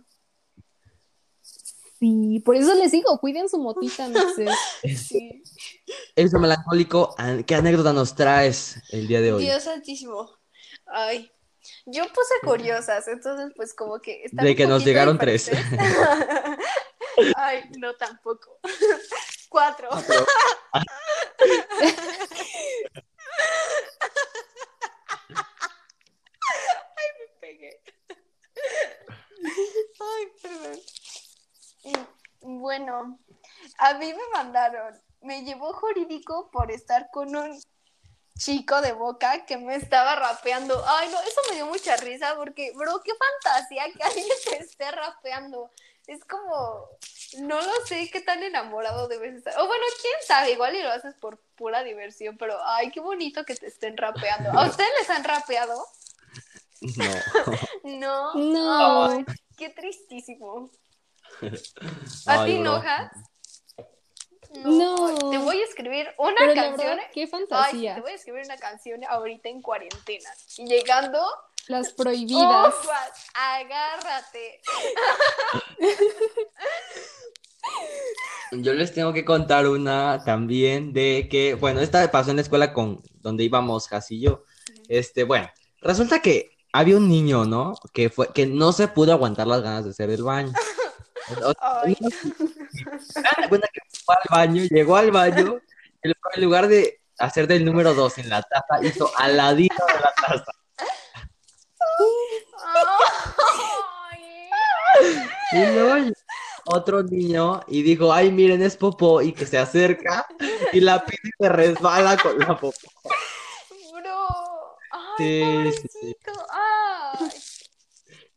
[2.00, 4.50] Sí, por eso les digo, cuiden su motita, mixes.
[5.08, 5.44] Sí.
[6.16, 9.44] Eso melancólico, an- ¿qué anécdota nos traes el día de hoy?
[9.44, 10.30] Dios santísimo.
[10.86, 11.30] Ay.
[11.86, 15.52] Yo puse curiosas, entonces pues como que De que nos llegaron tres.
[17.36, 18.60] Ay, no tampoco.
[19.50, 19.90] Cuatro.
[26.98, 27.82] Ay, me pegué.
[30.00, 30.80] Ay, perdón.
[31.92, 31.94] Y,
[32.42, 33.20] Bueno,
[33.78, 37.60] a mí me mandaron, me llevó jurídico por estar con un
[38.38, 40.82] chico de boca que me estaba rapeando.
[40.88, 44.90] Ay, no, eso me dio mucha risa porque, bro, qué fantasía que alguien te esté
[44.92, 45.70] rapeando.
[46.08, 46.88] Es como,
[47.42, 49.54] no lo sé qué tan enamorado debes estar.
[49.60, 53.46] O bueno, quién sabe, igual y lo haces por pura diversión, pero ay, qué bonito
[53.46, 54.58] que te estén rapeando.
[54.58, 55.86] ¿A ustedes les han rapeado?
[56.82, 57.06] No.
[57.84, 58.34] No.
[58.36, 59.06] No.
[59.06, 59.26] Ay,
[59.58, 60.70] qué tristísimo.
[62.28, 63.12] ¿A Ay, ti enojas?
[64.64, 65.30] No.
[65.30, 66.78] Te voy a escribir una Pero canción.
[66.98, 67.96] verdad, qué Ay, fantasía.
[67.96, 70.30] te voy a escribir una canción ahorita en cuarentena.
[70.58, 71.22] Y llegando,
[71.68, 72.74] Las prohibidas.
[72.74, 73.26] ¡ufas!
[73.34, 74.62] agárrate.
[78.52, 82.74] Yo les tengo que contar una también de que, bueno, esta pasó en la escuela
[82.74, 84.44] con donde íbamos Has y yo.
[84.88, 85.48] Este, bueno,
[85.82, 87.76] resulta que había un niño, ¿no?
[87.94, 90.52] Que fue, que no se pudo aguantar las ganas de hacer el baño.
[91.60, 91.98] Ay.
[93.50, 95.60] Cuenta que fue al baño, llegó al baño,
[96.04, 99.94] y en lugar de hacer del número dos en la taza, hizo al ladito de
[99.94, 100.52] la taza.
[105.52, 106.12] Y luego
[106.66, 110.28] otro niño y dijo, ay, miren, es popó, y que se acerca
[110.72, 112.74] y la pide y se resbala con la popó.
[113.92, 114.78] Bro.
[114.92, 116.18] Ay, Sí, sí, sí.
[116.50, 117.30] Ay.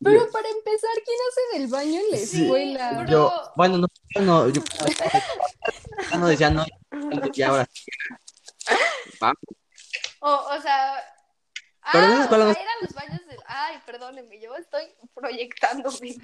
[0.04, 2.92] Pero para empezar, ¿quién hace del baño en la Sí, escuela?
[2.92, 3.06] bro.
[3.06, 4.62] Yo, bueno, no, yo no, yo
[6.10, 6.64] ya no decía no,
[7.34, 7.90] y ahora sí.
[9.20, 9.36] Vamos.
[10.20, 11.02] O, o sea.
[11.92, 13.38] Pero ah, o no- sea, eran los baños del.
[13.46, 14.84] Ay, perdónenme, yo estoy
[15.14, 16.14] proyectándome.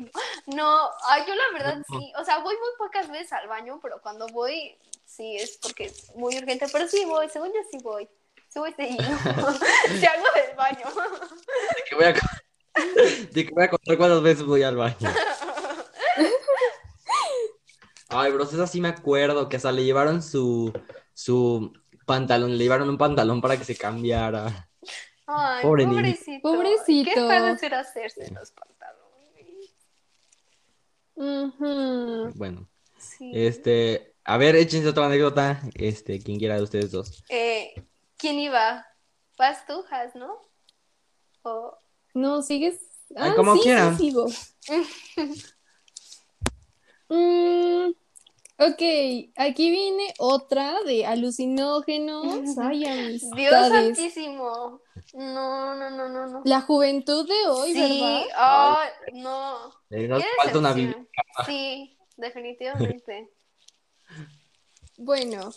[0.47, 2.13] No, ay, yo la verdad sí.
[2.17, 6.15] O sea, voy muy pocas veces al baño, pero cuando voy, sí es porque es
[6.15, 6.67] muy urgente.
[6.71, 8.09] Pero sí voy, según yo sí voy.
[8.49, 9.03] Sí voy seguido.
[9.99, 10.87] Si hago del baño.
[10.87, 12.15] De que voy a,
[13.33, 14.97] de que voy a contar cuántas veces voy al baño.
[18.11, 20.73] Ay, bro, eso sí me acuerdo, que hasta le llevaron su,
[21.13, 21.73] su
[22.07, 24.69] pantalón, le llevaron un pantalón para que se cambiara.
[25.27, 25.97] Ay, Pobre niño.
[25.99, 26.41] pobrecito.
[26.43, 27.11] Pobrecito.
[27.13, 29.75] Qué es era hacerse los pantalones.
[32.35, 32.67] Bueno,
[32.99, 33.31] Sí.
[33.35, 37.23] este, a ver, échense otra anécdota, este, quien quiera de ustedes dos.
[37.29, 37.75] Eh,
[38.17, 38.87] ¿Quién iba?
[39.37, 40.41] Vas tú, Has, ¿no?
[41.43, 41.77] O...
[42.19, 42.81] No, sigues.
[43.17, 43.63] Ay, Ah, como sí,
[43.97, 44.27] sigo.
[47.11, 47.89] Mm,
[48.59, 48.83] ok,
[49.37, 52.59] aquí viene otra de alucinógenos.
[52.59, 54.83] Ay, Dios santísimo.
[55.15, 56.43] No, no, no, no, no.
[56.45, 58.23] La juventud de hoy, sí, ¿verdad?
[58.37, 59.73] ay, no.
[59.89, 60.73] Eh, Nos Qué falta una.
[60.75, 61.07] Biblia.
[61.47, 63.31] Sí, definitivamente.
[64.99, 65.51] Bueno,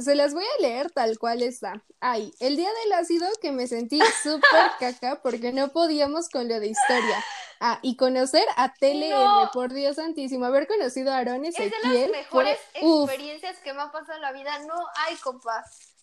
[0.00, 1.82] se las voy a leer tal cual está.
[2.00, 4.40] Ay, el día del ácido que me sentí súper
[4.80, 7.24] caca porque no podíamos con lo de historia.
[7.60, 9.50] Ah, y conocer a TLR, No.
[9.52, 13.74] por Dios santísimo, haber conocido a Aaron es de las mejores fue, uf, experiencias que
[13.74, 14.58] me ha pasado en la vida.
[14.60, 15.62] No hay, compa.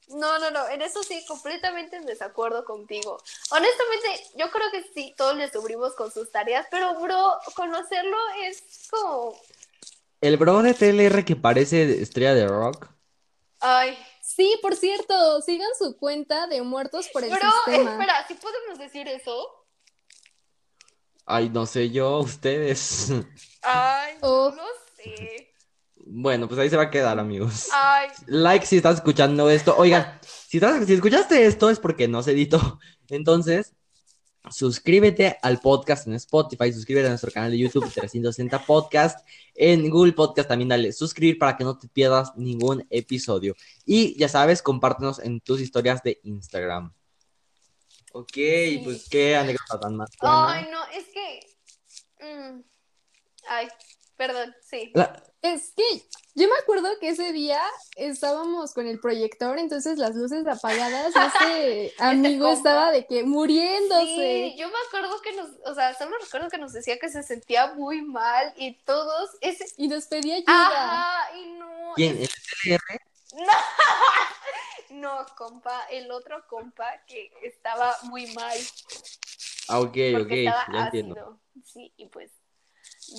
[0.09, 0.69] No, no, no.
[0.69, 3.17] En eso sí, completamente en desacuerdo contigo.
[3.49, 8.63] Honestamente, yo creo que sí, todos le sufrimos con sus tareas, pero, bro, conocerlo es
[8.91, 9.35] como.
[10.21, 12.87] El bro de TLR que parece estrella de rock.
[13.59, 13.97] Ay.
[14.21, 17.91] Sí, por cierto, sigan su cuenta de muertos por el sistema.
[17.93, 19.47] espera, ¿sí podemos decir eso?
[21.25, 23.09] Ay, no sé yo, ustedes.
[23.61, 24.51] Ay, Oh.
[24.55, 24.63] no
[24.95, 25.53] sé.
[26.09, 27.67] Bueno, pues ahí se va a quedar, amigos.
[27.73, 29.75] Ay, Like si estás escuchando esto.
[29.77, 32.79] Oigan, si, estás- si escuchaste esto es porque no se editó.
[33.09, 33.73] Entonces,
[34.51, 39.27] suscríbete al podcast en Spotify, suscríbete a nuestro canal de YouTube 360 Podcast.
[39.55, 43.55] En Google Podcast también dale suscribir para que no te pierdas ningún episodio.
[43.85, 46.93] Y ya sabes, compártenos en tus historias de Instagram.
[48.13, 48.37] Ok,
[48.83, 51.39] pues qué anécdota tan más ay, no, es que.
[52.19, 52.61] mm,
[53.49, 53.67] ay,
[54.17, 54.91] Perdón, sí.
[54.95, 55.83] La- Es que
[56.33, 57.61] yo me acuerdo que ese día
[57.95, 64.05] estábamos con el proyector, entonces las luces apagadas, ese amigo estaba de que muriéndose.
[64.05, 67.21] Sí, yo me acuerdo que nos, o sea, solo recuerdo que nos decía que se
[67.23, 70.51] sentía muy mal y todos, ese, Y nos pedía ayuda.
[70.53, 72.17] ajá, y no, ¿Quién?
[72.21, 73.01] ¿El TLR?
[74.89, 78.57] no, compa, el otro compa que estaba muy mal
[79.69, 81.39] Ah, ok, porque ok, ya entiendo.
[81.65, 82.31] sí, y pues,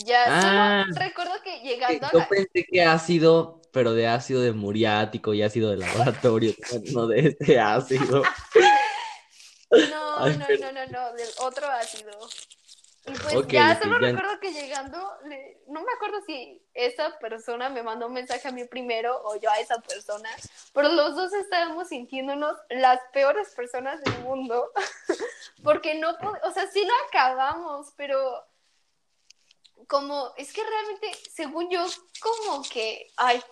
[0.05, 0.85] ya, Ah.
[0.93, 5.35] solo recuerdo que llegando a Yo la, pensé que ácido, pero de ácido de muriático
[5.35, 6.53] y ácido de laboratorio,
[6.95, 8.23] no de este ácido.
[9.71, 12.11] No, Ay, no, pero- no, no, no, del otro ácido.
[13.07, 17.19] Y pues Ok, ya solo ya- recuerdo que llegando, le- no me acuerdo si esa
[17.19, 20.29] persona me mandó un mensaje a mí primero o yo a esa persona,
[20.73, 24.71] pero los dos estábamos sintiéndonos las peores personas del mundo,
[25.63, 28.19] porque no, pod- o sea, sí lo acabamos, pero
[29.87, 31.85] como, es que realmente, según yo,
[32.21, 33.43] como que, ay,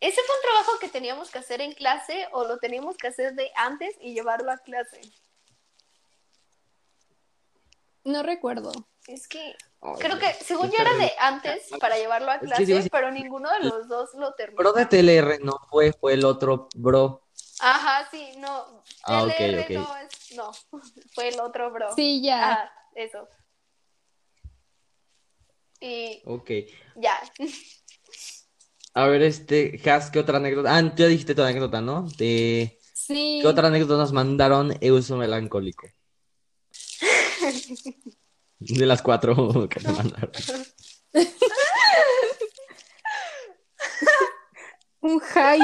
[0.00, 3.34] ese fue un trabajo que teníamos que hacer en clase o lo teníamos que hacer
[3.34, 5.00] de antes y llevarlo a clase.
[8.04, 8.72] No recuerdo.
[9.06, 12.46] Es que Ay, creo que, según yo, era de antes para llevarlo a Es que
[12.46, 12.90] clase, sí.
[12.90, 14.58] pero ninguno de los dos lo terminó.
[14.58, 17.22] Bro de TLR no fue, fue el otro bro.
[17.60, 18.84] Ajá, sí, no.
[19.04, 19.70] Ah, ok, LR ok.
[19.70, 20.52] no es, no,
[21.14, 21.94] fue el otro bro.
[21.94, 22.52] Sí, ya.
[22.52, 23.28] Ajá, eso.
[25.80, 26.50] Y Ok.
[26.96, 27.20] ya.
[28.94, 30.76] A ver, este, Has, ¿qué otra anécdota?
[30.76, 32.08] Ah, tú ya dijiste tu anécdota, ¿no?
[32.18, 32.78] De...
[32.94, 33.38] Sí.
[33.40, 35.86] ¿Qué otra anécdota nos mandaron Euso Melancólico?
[38.58, 40.32] De las cuatro que nos mandaron.
[45.00, 45.60] Un high.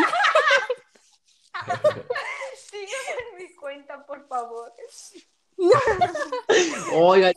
[2.71, 4.73] Sígueme en mi cuenta, por favor.
[6.95, 7.33] Oiga,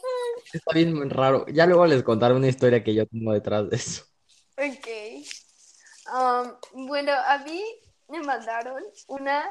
[0.53, 1.45] está bien raro.
[1.47, 4.03] Ya luego les contaré una historia que yo tengo detrás de eso.
[4.57, 4.87] Ok.
[6.13, 7.63] Um, bueno, a mí
[8.07, 9.45] me mandaron una.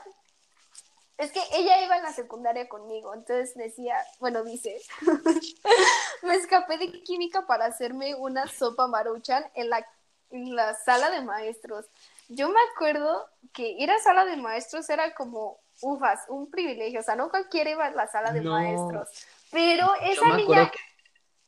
[1.19, 4.79] Es que ella iba en la secundaria conmigo, entonces decía, bueno, dice,
[6.23, 9.87] me escapé de química para hacerme una sopa maruchan en la,
[10.31, 11.87] en la sala de maestros.
[12.29, 17.03] Yo me acuerdo que ir a sala de maestros era como, ufas, un privilegio, o
[17.03, 18.51] sea, no cualquiera iba a la sala de No.
[18.53, 19.09] maestros,
[19.51, 20.71] pero esa niña,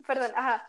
[0.07, 0.65] perdón, ajá,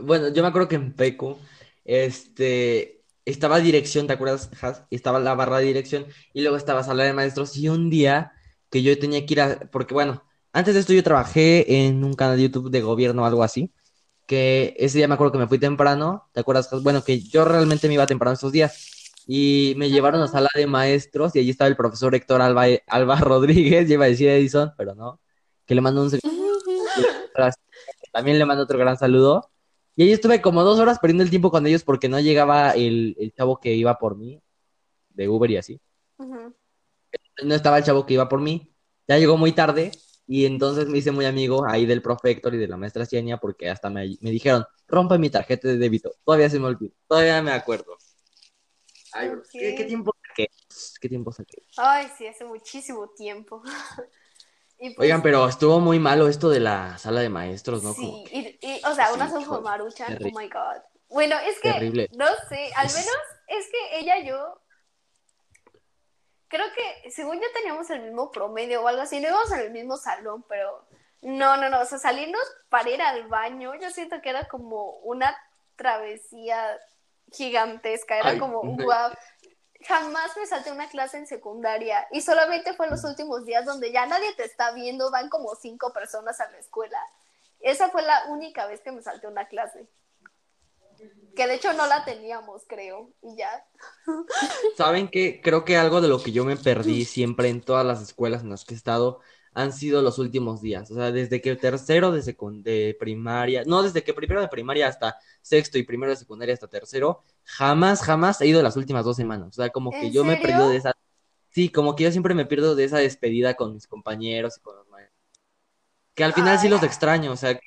[0.00, 1.38] Bueno, yo me acuerdo que en Peco,
[1.84, 4.84] este, estaba dirección, ¿te acuerdas, Has?
[4.90, 8.32] Estaba la barra de dirección y luego estaba sala de maestros y un día
[8.70, 12.14] que yo tenía que ir a, porque bueno, antes de esto yo trabajé en un
[12.14, 13.72] canal de YouTube de gobierno o algo así,
[14.26, 16.70] que ese día me acuerdo que me fui temprano, ¿te acuerdas?
[16.82, 20.66] Bueno, que yo realmente me iba temprano estos días y me llevaron a sala de
[20.66, 24.94] maestros y allí estaba el profesor Héctor Alba, Alba Rodríguez, iba a decir Edison, pero
[24.94, 25.20] no,
[25.66, 26.10] que le mando un
[28.12, 29.50] también le mando otro gran saludo.
[29.96, 33.16] Y ahí estuve como dos horas perdiendo el tiempo con ellos porque no llegaba el,
[33.18, 34.40] el chavo que iba por mí,
[35.10, 35.80] de Uber y así.
[36.18, 36.54] ujú.
[37.42, 38.72] No estaba el chavo que iba por mí.
[39.08, 39.92] Ya llegó muy tarde
[40.26, 43.38] y entonces me hice muy amigo ahí del profe Héctor y de la maestra Cienia
[43.38, 46.12] porque hasta me, me dijeron, rompe mi tarjeta de débito.
[46.24, 47.96] Todavía se me olvidó, todavía me acuerdo.
[49.12, 50.50] Ay, bro, ¿qué, qué tiempo saqué?
[51.00, 51.62] ¿Qué tiempo saqué?
[51.78, 53.62] Ay, sí, hace muchísimo tiempo.
[54.78, 57.94] Y pues, Oigan, pero estuvo muy malo esto de la sala de maestros, ¿no?
[57.94, 60.82] Sí, que y, y, o sea, Sí, una sopa híjole, maruchan, oh my god.
[61.08, 62.08] Bueno, es que, Terrible.
[62.12, 63.16] no sé, al menos
[63.48, 64.60] es que ella y yo,
[66.48, 69.70] creo que según yo teníamos el mismo promedio o algo así, no íbamos en el
[69.70, 70.86] mismo salón, pero
[71.22, 74.90] no, no, no, o sea, salirnos para ir al baño, yo siento que era como
[74.98, 75.36] una
[75.76, 76.78] travesía
[77.32, 79.10] gigantesca, era Ay, como, wow.
[79.86, 83.92] Jamás me salté una clase en secundaria y solamente fue en los últimos días donde
[83.92, 86.98] ya nadie te está viendo, van como cinco personas a la escuela.
[87.60, 89.86] Esa fue la única vez que me salté una clase.
[91.36, 93.10] Que de hecho no la teníamos, creo.
[93.22, 93.66] Y ya.
[94.76, 95.40] ¿Saben qué?
[95.42, 98.50] Creo que algo de lo que yo me perdí siempre en todas las escuelas en
[98.50, 99.20] las que he estado
[99.56, 100.90] han sido los últimos días.
[100.90, 102.20] O sea, desde que tercero de,
[102.62, 106.68] de primaria, no, desde que primero de primaria hasta sexto y primero de secundaria hasta
[106.68, 109.48] tercero, jamás, jamás he ido las últimas dos semanas.
[109.48, 110.92] O sea, como que ¿En yo me he perdido de esa...
[111.48, 114.76] Sí, como que yo siempre me pierdo de esa despedida con mis compañeros y con
[114.76, 115.18] los maestros.
[116.14, 117.58] Que al final sí los extraño, o sea,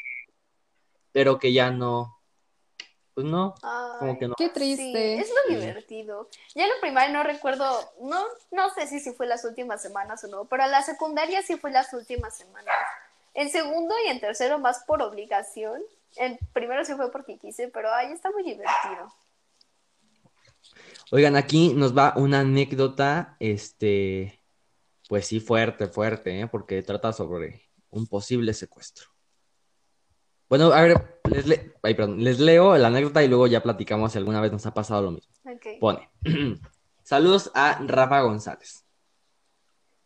[1.11, 2.18] pero que ya no...
[3.13, 3.53] Pues no,
[3.99, 4.35] como que no.
[4.37, 5.19] Qué Sí, triste.
[5.19, 6.29] es lo divertido.
[6.55, 7.65] Ya en la primaria no recuerdo,
[8.01, 11.41] no, no sé si, si fue las últimas semanas o no, pero en la secundaria
[11.41, 12.75] sí fue las últimas semanas.
[13.33, 15.81] En segundo y en tercero más por obligación.
[16.15, 19.13] En primero sí fue porque quise, pero ay, está muy divertido.
[21.11, 24.39] Oigan, aquí nos va una anécdota, este,
[25.07, 26.47] pues sí, fuerte, fuerte, ¿eh?
[26.47, 29.09] Porque trata sobre un posible secuestro.
[30.49, 34.11] Bueno, a ver, les, le- ay, perdón, les leo la anécdota y luego ya platicamos
[34.11, 35.33] si alguna vez nos ha pasado lo mismo.
[35.45, 35.65] Ok.
[35.79, 36.09] Pone.
[37.03, 38.85] Saludos a Rafa González.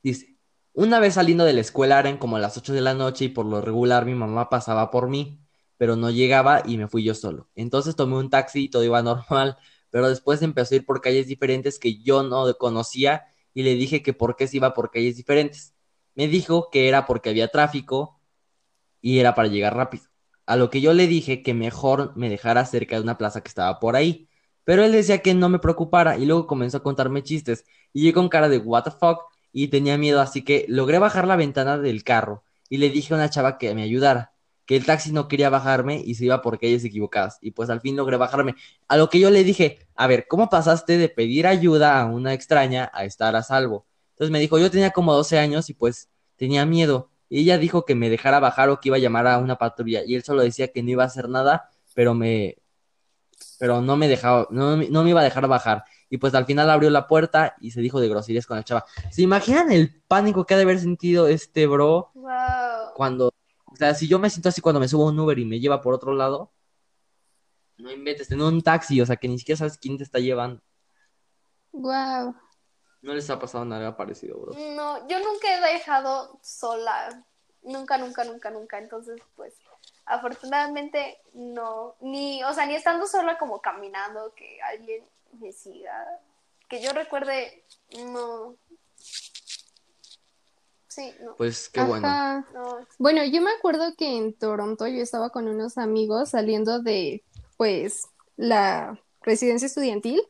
[0.02, 0.36] Dice,
[0.74, 3.46] una vez saliendo de la escuela eran como las 8 de la noche y por
[3.46, 5.40] lo regular mi mamá pasaba por mí,
[5.78, 7.50] pero no llegaba y me fui yo solo.
[7.56, 9.58] Entonces tomé un taxi y todo iba normal,
[9.90, 13.24] pero después empezó a ir por calles diferentes que yo no conocía
[13.54, 15.74] y le dije que por qué se iba por calles diferentes.
[16.16, 18.20] Me dijo que era porque había tráfico
[19.02, 20.06] y era para llegar rápido.
[20.46, 23.48] A lo que yo le dije que mejor me dejara cerca de una plaza que
[23.48, 24.28] estaba por ahí.
[24.64, 28.14] Pero él decía que no me preocupara y luego comenzó a contarme chistes y yo
[28.14, 31.78] con cara de what the fuck y tenía miedo, así que logré bajar la ventana
[31.78, 34.34] del carro y le dije a una chava que me ayudara,
[34.66, 37.82] que el taxi no quería bajarme y se iba por calles equivocadas y pues al
[37.82, 38.56] fin logré bajarme.
[38.88, 42.34] A lo que yo le dije, a ver, ¿cómo pasaste de pedir ayuda a una
[42.34, 43.86] extraña a estar a salvo?
[44.12, 47.84] Entonces me dijo, yo tenía como 12 años y pues tenía miedo y ella dijo
[47.84, 50.44] que me dejara bajar o que iba a llamar a una patrulla y él solo
[50.44, 52.58] decía que no iba a hacer nada, pero me
[53.60, 55.84] pero no me dejaba, no, me- no me iba a dejar bajar.
[56.10, 58.86] Y pues al final abrió la puerta y se dijo de groserías con la chava.
[59.12, 62.94] ¿Se imaginan el pánico que ha de haber sentido este bro Wow.
[62.96, 63.34] cuando,
[63.66, 65.60] o sea, si yo me siento así cuando me subo a un Uber y me
[65.60, 66.52] lleva por otro lado,
[67.78, 70.62] no inventes, en un taxi, o sea, que ni siquiera sabes quién te está llevando.
[71.72, 72.36] Wow.
[73.04, 74.54] No les ha pasado nada parecido, bro.
[74.54, 77.26] No, yo nunca he dejado sola.
[77.62, 78.78] Nunca, nunca, nunca, nunca.
[78.80, 79.54] Entonces, pues,
[80.06, 81.96] afortunadamente no.
[82.00, 85.04] Ni, o sea, ni estando sola como caminando, que alguien
[85.38, 86.22] me siga.
[86.70, 87.66] Que yo recuerde,
[88.08, 88.56] no.
[90.88, 91.36] Sí, no.
[91.36, 92.46] Pues qué bueno.
[92.54, 97.22] No, Bueno, yo me acuerdo que en Toronto yo estaba con unos amigos saliendo de,
[97.58, 100.26] pues, la residencia estudiantil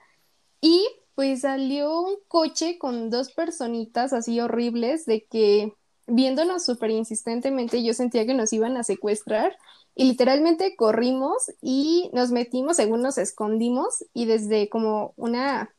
[0.59, 5.73] y pues salió un coche con dos personitas así horribles de que
[6.07, 9.55] viéndonos súper insistentemente yo sentía que nos iban a secuestrar
[9.95, 15.73] y literalmente corrimos y nos metimos, según nos escondimos y desde como una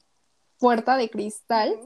[0.59, 1.77] puerta de cristal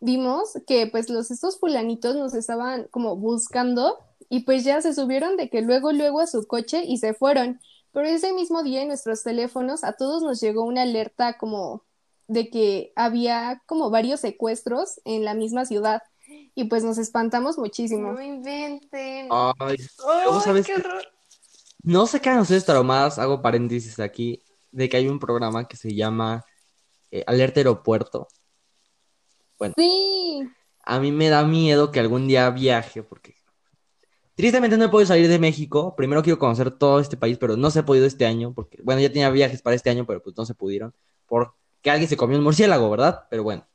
[0.00, 3.98] vimos que pues los estos fulanitos nos estaban como buscando
[4.28, 7.60] y pues ya se subieron de que luego luego a su coche y se fueron.
[7.92, 11.84] Pero ese mismo día en nuestros teléfonos a todos nos llegó una alerta como
[12.32, 16.02] de que había como varios secuestros en la misma ciudad
[16.54, 18.12] y pues nos espantamos muchísimo.
[18.12, 19.28] no inventen.
[19.30, 21.02] Ay, Ay, luego, ¿sabes qué horror.
[21.82, 25.94] No se quedan ustedes traumadas, hago paréntesis aquí, de que hay un programa que se
[25.94, 26.44] llama
[27.10, 28.28] eh, Alerta Aeropuerto.
[29.76, 30.42] Sí,
[30.84, 33.36] A mí me da miedo que algún día viaje, porque
[34.34, 35.94] tristemente no he podido salir de México.
[35.96, 39.00] Primero quiero conocer todo este país, pero no se ha podido este año, porque, bueno,
[39.00, 40.94] ya tenía viajes para este año, pero pues no se pudieron,
[41.82, 43.26] porque alguien se comió un murciélago, ¿verdad?
[43.28, 43.66] Pero bueno,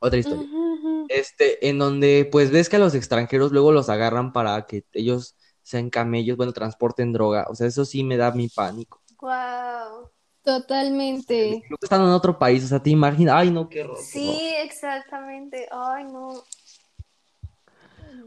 [0.00, 0.44] otra historia.
[1.08, 5.36] Este, en donde pues ves que a los extranjeros luego los agarran para que ellos
[5.62, 7.46] sean camellos, bueno, transporten droga.
[7.48, 9.00] O sea, eso sí me da mi pánico.
[9.20, 10.10] Wow.
[10.42, 11.62] Totalmente.
[11.80, 13.98] Están en otro país, o sea, te imaginas, ay no, qué horror.
[14.02, 15.68] Sí, exactamente.
[15.70, 16.42] Ay, no.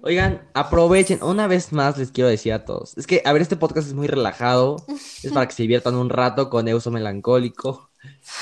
[0.03, 3.55] Oigan, aprovechen, una vez más les quiero decir a todos, es que, a ver, este
[3.55, 4.77] podcast es muy relajado,
[5.21, 7.91] es para que se diviertan un rato con Euso Melancólico,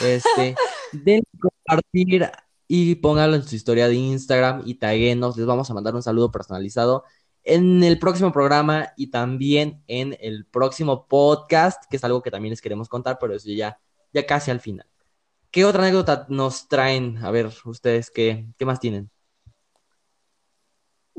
[0.02, 0.56] este,
[0.94, 2.32] den compartir
[2.66, 6.32] y pónganlo en su historia de Instagram y taguenos, les vamos a mandar un saludo
[6.32, 7.04] personalizado
[7.44, 12.52] en el próximo programa y también en el próximo podcast, que es algo que también
[12.52, 13.82] les queremos contar, pero eso ya,
[14.14, 14.88] ya casi al final.
[15.52, 17.18] ¿Qué otra anécdota nos traen?
[17.18, 19.12] A ver, ustedes, ¿qué, qué más tienen?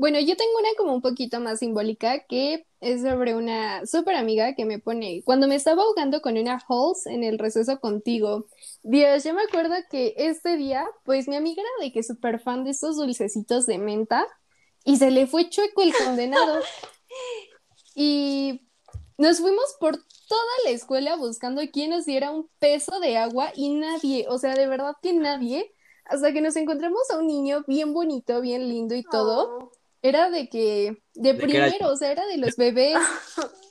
[0.01, 4.55] Bueno, yo tengo una como un poquito más simbólica que es sobre una súper amiga
[4.55, 8.47] que me pone, cuando me estaba ahogando con una Halls en el receso contigo.
[8.81, 12.63] Dios, yo me acuerdo que este día, pues mi amiga era de que súper fan
[12.63, 14.25] de estos dulcecitos de menta
[14.85, 16.61] y se le fue chueco el condenado.
[17.93, 18.67] Y
[19.19, 23.69] nos fuimos por toda la escuela buscando quién nos diera un peso de agua y
[23.69, 25.75] nadie, o sea, de verdad que nadie,
[26.05, 29.80] hasta que nos encontramos a un niño bien bonito, bien lindo y todo Oh.
[30.01, 31.67] Era de que, de ¿De qué era?
[31.67, 32.97] primero, o sea, era de los bebés.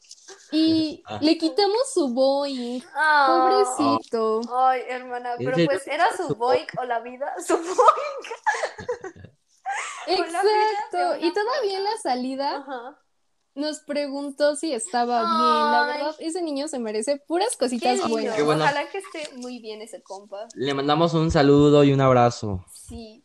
[0.52, 1.20] Y Ah.
[1.22, 2.80] le quitamos su Boeing.
[2.92, 3.68] Ah.
[3.78, 4.40] Pobrecito.
[4.52, 7.70] Ay, hermana, ¿En pero pues era su Su Boink o la vida, su de
[10.14, 11.24] Exacto.
[11.24, 12.98] Y todavía en la salida Ajá.
[13.54, 15.72] nos preguntó si estaba bien.
[15.72, 18.42] La verdad, ese niño se merece puras cositas buenas.
[18.42, 18.64] Bueno.
[18.64, 20.48] Ojalá que esté muy bien ese compa.
[20.54, 22.64] Le mandamos un saludo y un abrazo.
[22.72, 23.24] Sí.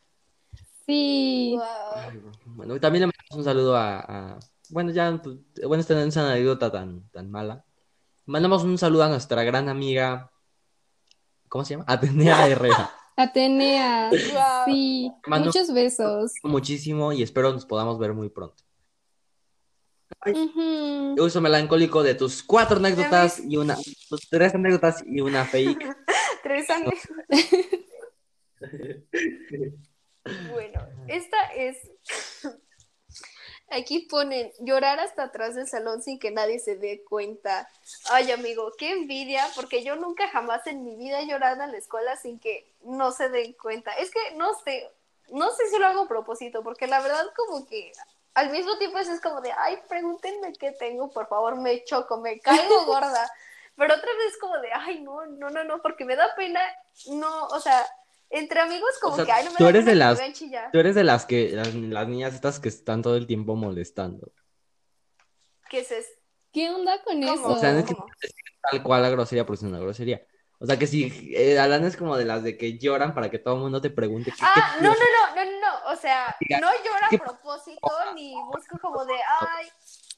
[0.85, 1.53] Sí.
[1.55, 1.63] Wow.
[1.95, 2.31] Ay, bro.
[2.45, 6.15] Bueno, también le mandamos un saludo a, a- bueno, ya, pues, bueno, esta no es
[6.15, 7.63] una anécdota tan, tan mala.
[8.25, 10.31] Mandamos un saludo a nuestra gran amiga,
[11.49, 11.85] ¿cómo se llama?
[11.87, 12.91] Atenea Herrera.
[13.17, 14.09] Atenea.
[14.09, 14.65] Wow.
[14.65, 15.11] Sí.
[15.27, 16.33] Mando- Muchos besos.
[16.43, 18.63] Muchísimo y espero nos podamos ver muy pronto.
[21.19, 23.75] Uso melancólico de tus cuatro anécdotas y una,
[24.09, 25.95] tus tres anécdotas y una fake.
[26.43, 26.93] Tres años.
[30.49, 31.77] Bueno, esta es.
[33.69, 37.67] Aquí ponen llorar hasta atrás del salón sin que nadie se dé cuenta.
[38.11, 41.77] Ay, amigo, qué envidia, porque yo nunca jamás en mi vida he llorado en la
[41.77, 43.91] escuela sin que no se den cuenta.
[43.93, 44.91] Es que no sé,
[45.29, 47.91] no sé si lo hago a propósito, porque la verdad, como que
[48.35, 52.17] al mismo tiempo es, es como de, ay, pregúntenme qué tengo, por favor, me choco,
[52.17, 53.31] me caigo gorda.
[53.77, 56.61] Pero otra vez, como de, ay, no, no, no, no, porque me da pena,
[57.07, 57.85] no, o sea,
[58.29, 60.19] entre amigos, como O sea, que, ay, no me tú eres de las-.
[60.71, 64.31] Tú eres de las que, las, las niñas estas que están todo el tiempo molestando.
[65.69, 66.09] ¿Qué es eso?
[66.51, 67.33] ¿Qué onda con ¿Cómo?
[67.33, 67.47] eso?
[67.47, 67.95] O sea, no es que-.
[68.71, 70.25] Tal cual la grosería, porque es una grosería.
[70.59, 73.39] O sea que si eh, Alan es como de las de que lloran para que
[73.39, 75.95] todo el mundo te pregunte qué, Ah, qué no, no, no, no, no, no, o
[75.97, 79.67] sea, no lloro ¿qué a propósito, ni busco como de, ay,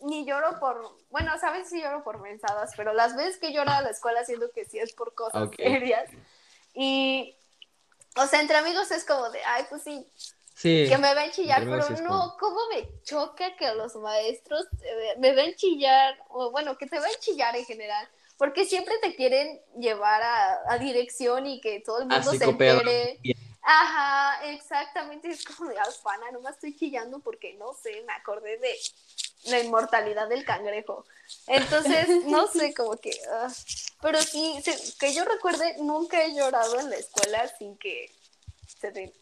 [0.02, 3.82] ni lloro por, bueno, sabes si lloro por mensadas, pero las veces que lloro a
[3.82, 6.10] la escuela siento que sí es por cosas serias.
[6.74, 7.36] Y,
[8.18, 10.06] o sea, entre amigos es como de, ay, pues sí,
[10.56, 10.88] Sí.
[10.90, 15.34] que me ven chillar, pero sí no, cómo me choca que los maestros ve- me
[15.34, 18.08] ven chillar, o bueno, que te ven chillar en general,
[18.38, 23.20] porque siempre te quieren llevar a, a dirección y que todo el mundo se entere.
[23.62, 28.58] Ajá, exactamente, es como de alfana, no me estoy chillando porque no sé, me acordé
[28.58, 28.76] de
[29.48, 31.06] la inmortalidad del cangrejo.
[31.48, 33.52] Entonces, no sé, como que, ah,
[34.02, 38.12] pero sí, se- que yo recuerde, nunca he llorado en la escuela sin que
[38.80, 39.14] se den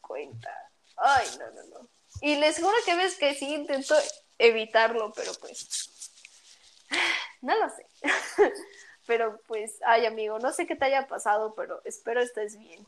[0.00, 0.50] cuenta.
[0.96, 1.88] Ay, no, no, no.
[2.20, 3.94] Y les juro que ves que sí intento
[4.38, 5.90] evitarlo, pero pues,
[7.42, 7.86] no lo sé.
[9.04, 12.86] Pero pues, ay, amigo, no sé qué te haya pasado, pero espero estés bien.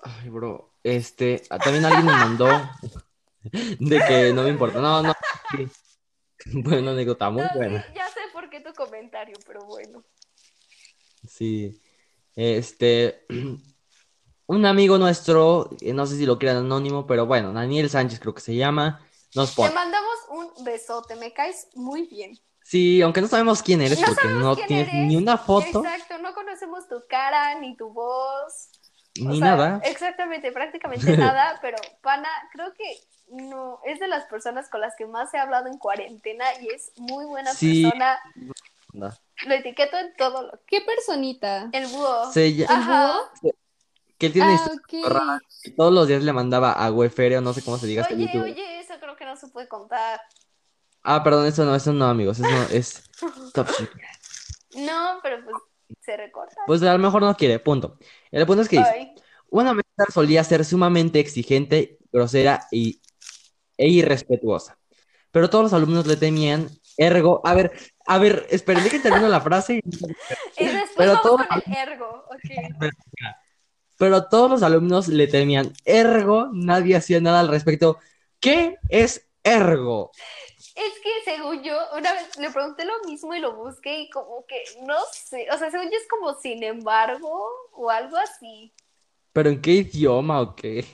[0.00, 0.68] Ay, bro.
[0.82, 2.46] Este, también alguien me mandó
[3.52, 4.80] de que no me importa.
[4.80, 5.12] No, no.
[5.56, 5.68] sí.
[6.52, 7.86] Buena anécdota, muy No, sí, buena.
[7.94, 10.04] ya sé por qué tu comentario, pero bueno.
[11.26, 11.80] Sí.
[12.36, 13.24] Este,
[14.46, 18.34] un amigo nuestro, eh, no sé si lo crean anónimo, pero bueno, Daniel Sánchez creo
[18.34, 19.00] que se llama,
[19.34, 22.38] nos Te mandamos un besote, me caes muy bien.
[22.62, 25.06] Sí, aunque no sabemos quién eres No porque no tienes eres.
[25.06, 28.70] ni una foto Exacto, no conocemos tu cara ni tu voz.
[29.20, 29.80] O ni sea, nada.
[29.84, 32.84] Exactamente, prácticamente nada, pero Pana, creo que
[33.34, 36.92] no, es de las personas con las que más he hablado en cuarentena y es
[36.96, 37.82] muy buena Sí.
[37.82, 38.18] persona.
[39.46, 41.68] Lo etiqueto en todo lo ¿Qué personita?
[41.72, 42.32] El búho.
[42.32, 43.12] Se ¿El Ajá.
[43.40, 43.54] búho?
[44.18, 44.56] que él tiene
[45.04, 45.38] Ah,
[45.76, 48.80] todos los días le mandaba a Weferio, no sé cómo se diga este Oye, oye,
[48.80, 50.20] eso creo que no se puede contar.
[51.02, 53.02] Ah, perdón, eso no, eso no, amigos, eso no, es
[53.52, 53.68] top.
[54.76, 55.56] No, pero pues
[56.00, 56.56] se recorta.
[56.66, 57.98] Pues a lo mejor no quiere, punto.
[58.30, 59.14] El punto es que dice,
[59.48, 63.00] una maestra solía ser sumamente exigente, grosera y,
[63.76, 64.78] e irrespetuosa.
[65.30, 67.72] Pero todos los alumnos le temían, ergo, a ver,
[68.06, 69.74] a ver, esperen, que termino la frase.
[69.76, 69.82] Y
[70.64, 72.24] después Pero vamos todo- con el ergo.
[72.30, 72.88] Ok.
[73.96, 77.98] Pero todos los alumnos le temían, ergo, nadie hacía nada al respecto.
[78.40, 80.10] ¿Qué es ergo?
[80.74, 84.44] Es que según yo, una vez le pregunté lo mismo y lo busqué y como
[84.46, 88.72] que no sé, o sea, según yo es como sin embargo o algo así.
[89.32, 90.84] ¿Pero en qué idioma o qué?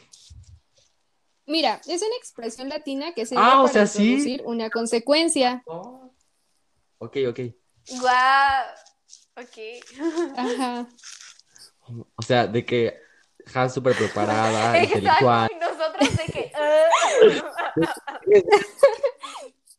[1.51, 4.41] Mira, es una expresión latina que sirve Ah, o para sí.
[4.45, 5.65] una consecuencia.
[5.67, 7.41] Ok, ok.
[8.01, 8.65] Guau.
[9.37, 9.59] Ok.
[10.37, 10.89] Ajá.
[12.15, 12.95] O sea, de que
[13.47, 14.99] Ja súper preparada, Exacto.
[14.99, 15.51] intelectual.
[15.51, 16.53] Y nosotros de que.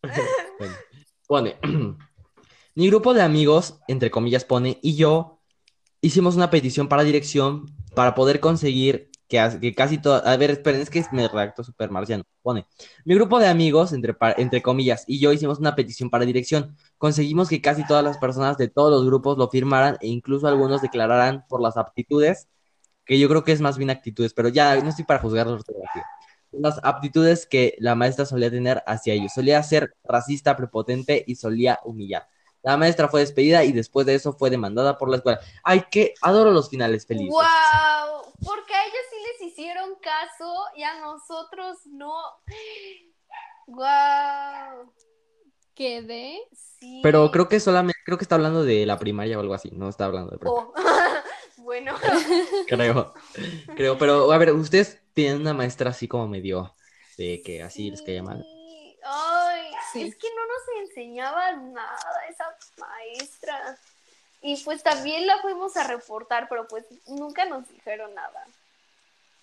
[0.03, 0.21] ah.
[0.59, 0.75] Bueno,
[1.27, 1.57] pone,
[2.75, 5.39] mi grupo de amigos, entre comillas pone, y yo
[6.01, 10.51] hicimos una petición para dirección para poder conseguir que, as- que casi todo, a ver,
[10.51, 12.67] esperen, es que me redacto súper marciano, pone,
[13.05, 17.49] mi grupo de amigos, entre, entre comillas, y yo hicimos una petición para dirección, conseguimos
[17.49, 21.45] que casi todas las personas de todos los grupos lo firmaran e incluso algunos declararan
[21.49, 22.49] por las aptitudes,
[23.05, 25.53] que yo creo que es más bien actitudes, pero ya no estoy para juzgar la
[25.53, 26.07] ortografía
[26.51, 29.33] las aptitudes que la maestra solía tener hacia ellos.
[29.33, 32.27] Solía ser racista, prepotente y solía humillar.
[32.63, 35.39] La maestra fue despedida y después de eso fue demandada por la escuela.
[35.63, 37.33] Ay, que adoro los finales felices.
[37.33, 42.13] Wow, porque a ellos sí les hicieron caso y a nosotros no.
[43.67, 44.91] Wow.
[45.73, 46.39] Quedé.
[46.53, 46.99] Sí.
[47.01, 49.89] Pero creo que solamente, creo que está hablando de la primaria o algo así, no
[49.89, 50.73] está hablando de Oh.
[51.57, 51.95] bueno.
[52.67, 53.13] creo.
[53.75, 56.75] Creo, pero a ver, ustedes tienen una maestra así como medio
[57.17, 58.45] de que así les caía mal.
[59.03, 60.03] Ay, Sí.
[60.03, 62.45] es que no nos enseñaba nada esa
[62.77, 63.77] maestra.
[64.41, 68.45] Y pues también la fuimos a reportar, pero pues nunca nos dijeron nada.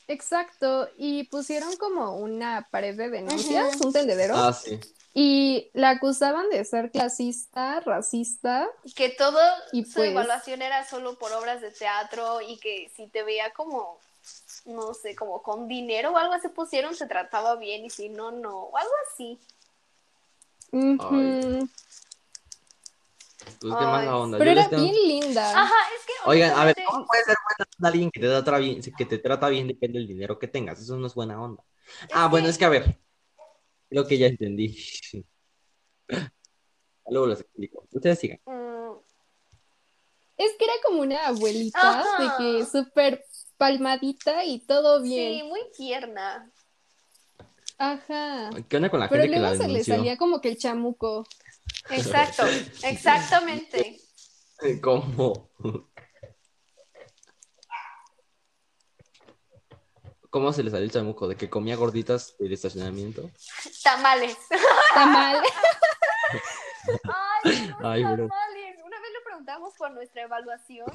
[0.08, 0.88] Exacto.
[0.96, 4.36] Y pusieron como una pared de denuncias, un tendedero.
[4.36, 4.80] Ah, sí.
[5.14, 8.68] Y la acusaban de ser clasista, racista.
[8.94, 9.38] Que todo
[9.72, 13.52] Y su pues- evaluación era solo por obras de teatro y que si te veía
[13.52, 13.98] como,
[14.68, 18.30] no sé, como con dinero o algo así pusieron, se trataba bien y si no,
[18.30, 19.38] no, o algo así.
[20.70, 21.68] Ujú.
[23.60, 24.38] Pues qué Ay, mala onda.
[24.38, 25.50] Pero Yo era tengo- bien linda.
[25.50, 28.58] Ajá, es que Oigan, a ver, ¿cómo puede ser buena onda alguien que te trata
[28.58, 30.80] bien, que te trata bien depende del dinero que tengas?
[30.80, 31.64] Eso no es buena onda.
[32.12, 32.98] Ah, bueno, que- es que a ver,
[33.88, 34.76] creo que ya entendí.
[37.08, 37.84] Luego les explico.
[37.90, 38.40] Ustedes sigan.
[38.44, 38.98] Mm,
[40.36, 42.22] Es que era como una abuelita Ajá.
[42.22, 42.28] de
[42.60, 43.24] que súper
[43.58, 45.48] palmadita y todo sí, bien.
[45.48, 46.50] muy tierna.
[47.76, 48.50] Ajá.
[48.68, 50.56] ¿Qué onda con la Pero gente que la luego se le salía como que el
[50.58, 51.26] chamuco.
[51.90, 52.44] Exacto,
[52.82, 54.00] exactamente.
[54.82, 55.50] ¿Cómo?
[60.30, 61.28] ¿Cómo se le salió el chamuco?
[61.28, 63.30] ¿De que comía gorditas del estacionamiento?
[63.82, 64.36] Tamales.
[64.94, 65.42] Tamal.
[67.42, 68.28] Ay, Ay, bro.
[68.28, 68.76] tamales.
[68.84, 70.86] Una vez le preguntamos por nuestra evaluación.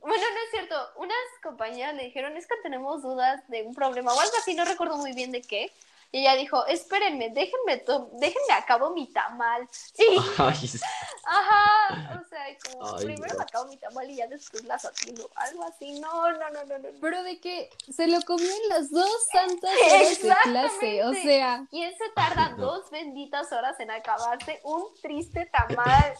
[0.00, 0.74] Bueno, no es cierto.
[0.96, 4.64] Unas compañeras le dijeron, es que tenemos dudas de un problema o algo así, no
[4.64, 5.70] recuerdo muy bien de qué.
[6.12, 9.68] Y ella dijo, espérenme, déjenme, to- déjenme acabo mi tamal.
[9.96, 10.70] Y, Ay,
[11.24, 15.28] ajá, o sea, como Ay, primero me acabo mi tamal y ya después las atino.
[15.36, 16.88] Algo así, no, no, no, no, no.
[17.00, 21.04] Pero de que se lo comió en las dos santas horas de clase.
[21.04, 26.14] O sea, ¿Quién se tarda dos benditas horas en acabarse un triste tamal?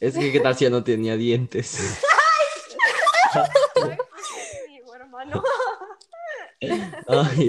[0.00, 2.02] es que qué tal si ya no tenía dientes.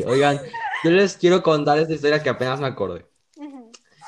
[0.08, 0.42] Oigan,
[0.84, 3.06] yo les quiero contar esta historia que apenas me acordé.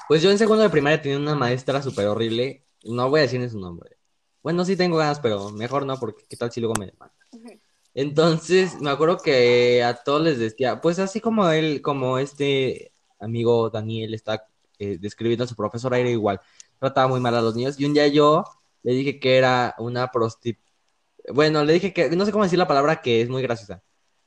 [0.07, 2.63] Pues yo en segundo de primaria tenía una maestra súper horrible.
[2.83, 3.97] No voy a decir ni su nombre.
[4.43, 7.15] Bueno, sí tengo ganas, pero mejor no, porque qué tal si luego me demanda.
[7.95, 13.69] Entonces, me acuerdo que a todos les decía, pues así como él, como este amigo
[13.69, 14.47] Daniel está
[14.77, 16.41] eh, describiendo a su profesora, era igual.
[16.77, 17.79] Trataba muy mal a los niños.
[17.79, 18.43] Y un día yo
[18.83, 20.57] le dije que era una prosti...
[21.33, 23.81] Bueno, le dije que, no sé cómo decir la palabra que es muy graciosa.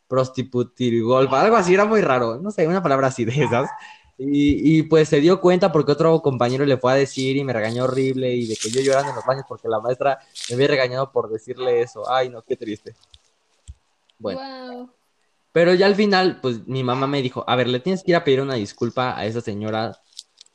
[0.07, 2.39] Prostiputirgolfa, algo así, era muy raro.
[2.39, 3.71] No sé, una palabra así de esas.
[4.17, 7.53] Y, y, pues se dio cuenta porque otro compañero le fue a decir y me
[7.53, 10.19] regañó horrible y de que yo llorando en los baños porque la maestra
[10.49, 12.11] me había regañado por decirle eso.
[12.11, 12.97] Ay, no, qué triste.
[14.19, 14.41] Bueno.
[14.41, 14.91] wow.
[15.53, 18.17] Pero ya al final, pues mi mamá me dijo, a ver, le tienes que ir
[18.17, 20.01] a pedir una disculpa a esa señora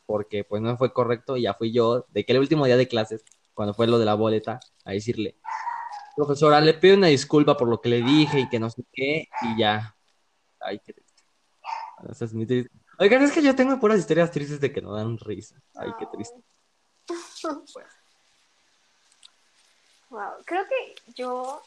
[0.06, 2.88] porque pues no fue correcto y ya fui yo, de que el último día de
[2.88, 3.24] clases,
[3.54, 5.38] cuando fue lo de la boleta, a decirle,
[6.16, 9.28] profesora, le pido una disculpa por lo que le dije y que no sé qué,
[9.42, 9.96] y ya.
[10.60, 11.24] Ay, qué triste.
[12.10, 12.72] Esa es muy triste.
[13.00, 15.56] Oigan, es que yo tengo puras historias tristes de que no dan risa.
[15.76, 16.40] Ay, qué triste.
[20.10, 21.60] Wow, creo que yo.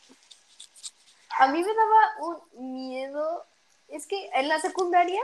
[1.40, 3.44] A mí me daba un miedo.
[3.88, 5.20] Es que en la secundaria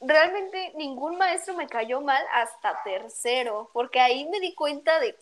[0.00, 5.16] realmente ningún maestro me cayó mal hasta tercero, porque ahí me di cuenta de,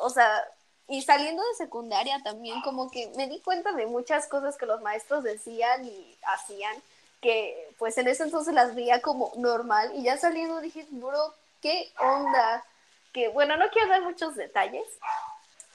[0.00, 0.44] o sea,
[0.92, 4.82] y saliendo de secundaria también, como que me di cuenta de muchas cosas que los
[4.82, 6.76] maestros decían y hacían,
[7.22, 11.32] que pues en ese entonces las veía como normal, y ya saliendo dije, bro,
[11.62, 12.62] ¿qué onda?
[13.14, 14.86] Que bueno, no quiero dar muchos detalles,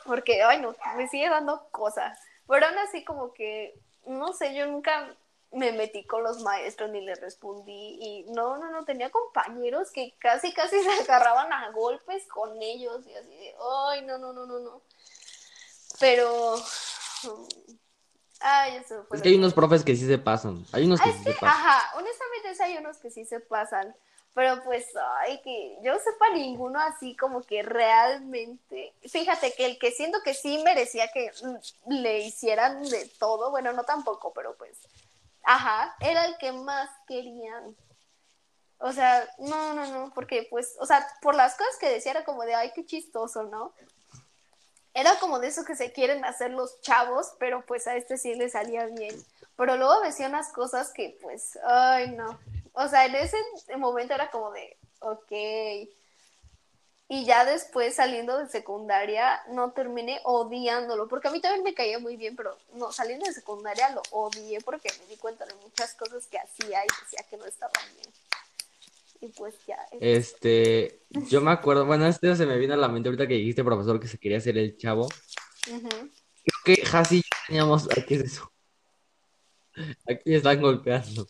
[0.05, 2.19] porque, ay no, me sigue dando cosas.
[2.47, 3.73] Pero aún así como que,
[4.05, 5.15] no sé, yo nunca
[5.51, 10.13] me metí con los maestros ni les respondí y no, no, no, tenía compañeros que
[10.19, 13.55] casi, casi se agarraban a golpes con ellos y así de,
[13.89, 14.81] ay, no, no, no, no, no.
[15.99, 16.57] Pero,
[17.23, 17.47] mm,
[18.41, 20.65] ay, eso fue Es que hay unos profes que sí se pasan.
[20.71, 21.47] Hay unos que Ah, sí se pasan.
[21.49, 23.95] ajá, honestamente hay unos que sí se pasan,
[24.33, 24.85] pero pues,
[25.21, 30.33] ay, que yo sepa ninguno así como que realmente, fíjate que el que siento que
[30.33, 34.77] sí merecía que mm, le hicieran de todo, bueno, no tampoco, pero pues,
[35.47, 37.75] ajá, era el que más querían.
[38.79, 42.25] O sea, no, no, no, porque pues, o sea, por las cosas que decía era
[42.25, 43.73] como de, ay, qué chistoso, ¿no?
[44.93, 48.35] Era como de eso que se quieren hacer los chavos, pero pues a este sí
[48.35, 49.15] le salía bien.
[49.55, 52.37] Pero luego decía unas cosas que pues, ay, no.
[52.73, 53.37] O sea, en ese
[53.77, 55.31] momento era como de, ok.
[57.09, 61.99] Y ya después saliendo de secundaria no terminé odiándolo, porque a mí también me caía
[61.99, 65.93] muy bien, pero no, saliendo de secundaria lo odié porque me di cuenta de muchas
[65.93, 68.13] cosas que hacía y decía que no estaban bien.
[69.21, 69.77] Y pues ya.
[70.01, 73.63] Este, yo me acuerdo, bueno, este se me vino a la mente ahorita que dijiste,
[73.63, 75.05] profesor, que se quería hacer el chavo.
[75.05, 75.89] Ujú.
[76.63, 78.51] Creo que yo teníamos, ¿qué es eso?
[80.09, 81.27] Aquí me están golpeando.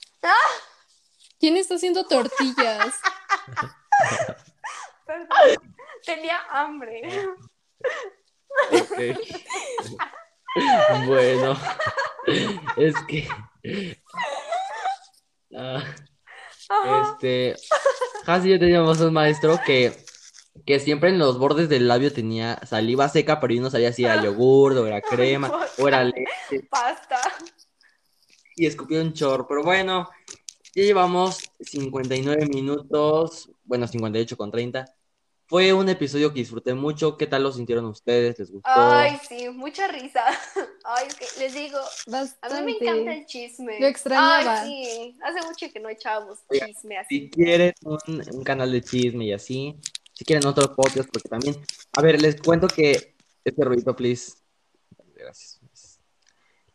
[1.39, 2.95] ¿Quién está haciendo tortillas?
[5.08, 5.28] Perdón,
[6.05, 7.01] tenía hambre.
[11.05, 11.58] Bueno,
[12.76, 13.28] es que,
[15.55, 15.84] ah,
[17.14, 17.55] este,
[18.28, 19.93] Casi yo teníamos un maestro que,
[20.66, 24.03] que siempre en los bordes del labio tenía saliva seca, pero yo no sabía si
[24.03, 26.68] era yogur, o era crema, o era leche.
[26.70, 27.22] Pasta.
[28.58, 29.47] Y escupió un chorro.
[29.47, 30.10] Pero bueno,
[30.78, 34.86] ya llevamos 59 minutos, bueno, 58 con 30.
[35.47, 37.17] Fue un episodio que disfruté mucho.
[37.17, 38.38] ¿Qué tal lo sintieron ustedes?
[38.38, 38.69] ¿Les gustó?
[38.69, 40.23] Ay, sí, mucha risa.
[40.84, 41.80] Ay, es que les digo,
[42.41, 43.80] a mí me encanta el chisme.
[43.80, 44.61] Lo extrañaba.
[44.61, 47.21] Ay, sí, hace mucho que no echábamos Oiga, chisme así.
[47.21, 49.80] Si quieren un, un canal de chisme y así,
[50.13, 51.55] si quieren otro podcast, porque también,
[51.93, 54.34] a ver, les cuento que, este ruido, please.
[55.15, 55.59] Gracias.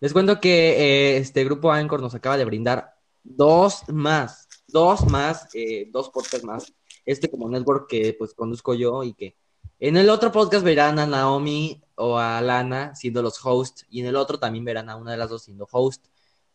[0.00, 5.48] Les cuento que eh, este grupo Anchor nos acaba de brindar dos más, dos más,
[5.54, 6.72] eh, dos podcasts más.
[7.04, 9.36] Este como network que pues conduzco yo y que
[9.80, 14.06] en el otro podcast verán a Naomi o a Lana siendo los hosts y en
[14.06, 16.06] el otro también verán a una de las dos siendo host.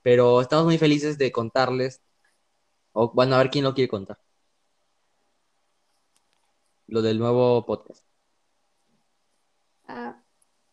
[0.02, 2.02] Pero estamos muy felices de contarles
[2.94, 4.18] o bueno, a ver quién lo quiere contar.
[6.88, 8.04] Lo del nuevo podcast.
[9.88, 10.22] Ah,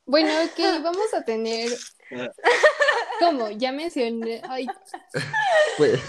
[0.07, 1.71] bueno, ok, vamos a tener,
[3.19, 4.67] como ya mencioné, ay,
[5.77, 6.01] Pues,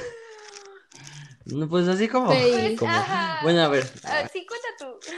[1.45, 3.39] no, pues así como, Ajá.
[3.43, 3.89] Bueno, a ver.
[4.03, 5.13] Ah, sí, cuenta tú.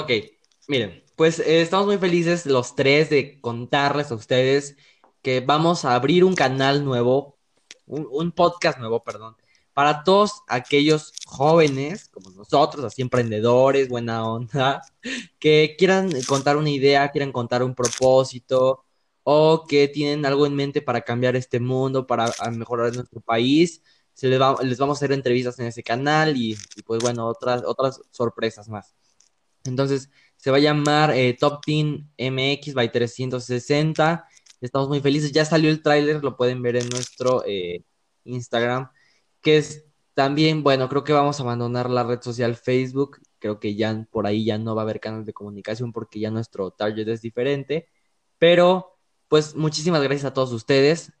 [0.00, 0.10] Ok,
[0.68, 4.76] miren, pues eh, estamos muy felices los tres de contarles a ustedes
[5.22, 7.38] que vamos a abrir un canal nuevo,
[7.86, 9.36] un, un podcast nuevo, perdón,
[9.78, 14.82] para todos aquellos jóvenes como nosotros, así emprendedores, buena onda,
[15.38, 18.84] que quieran contar una idea, quieran contar un propósito
[19.30, 23.82] o que tienen algo en mente para cambiar este mundo, para ah, mejorar nuestro país.
[24.14, 27.26] Se les, va- les vamos a hacer entrevistas en ese canal y, y, pues bueno,
[27.26, 28.94] otras, otras sorpresas más.
[29.64, 34.26] Entonces, se va a llamar eh, Top Team MX by 360.
[34.60, 35.32] Estamos muy felices.
[35.32, 37.84] Ya salió el tráiler, lo pueden ver en nuestro eh,
[38.24, 38.90] Instagram,
[39.42, 43.18] que es también, bueno, creo que vamos a abandonar la red social Facebook.
[43.38, 46.30] Creo que ya por ahí ya no va a haber canales de comunicación porque ya
[46.30, 47.88] nuestro target es diferente.
[48.38, 48.97] Pero,
[49.28, 51.12] pues, muchísimas gracias a todos ustedes.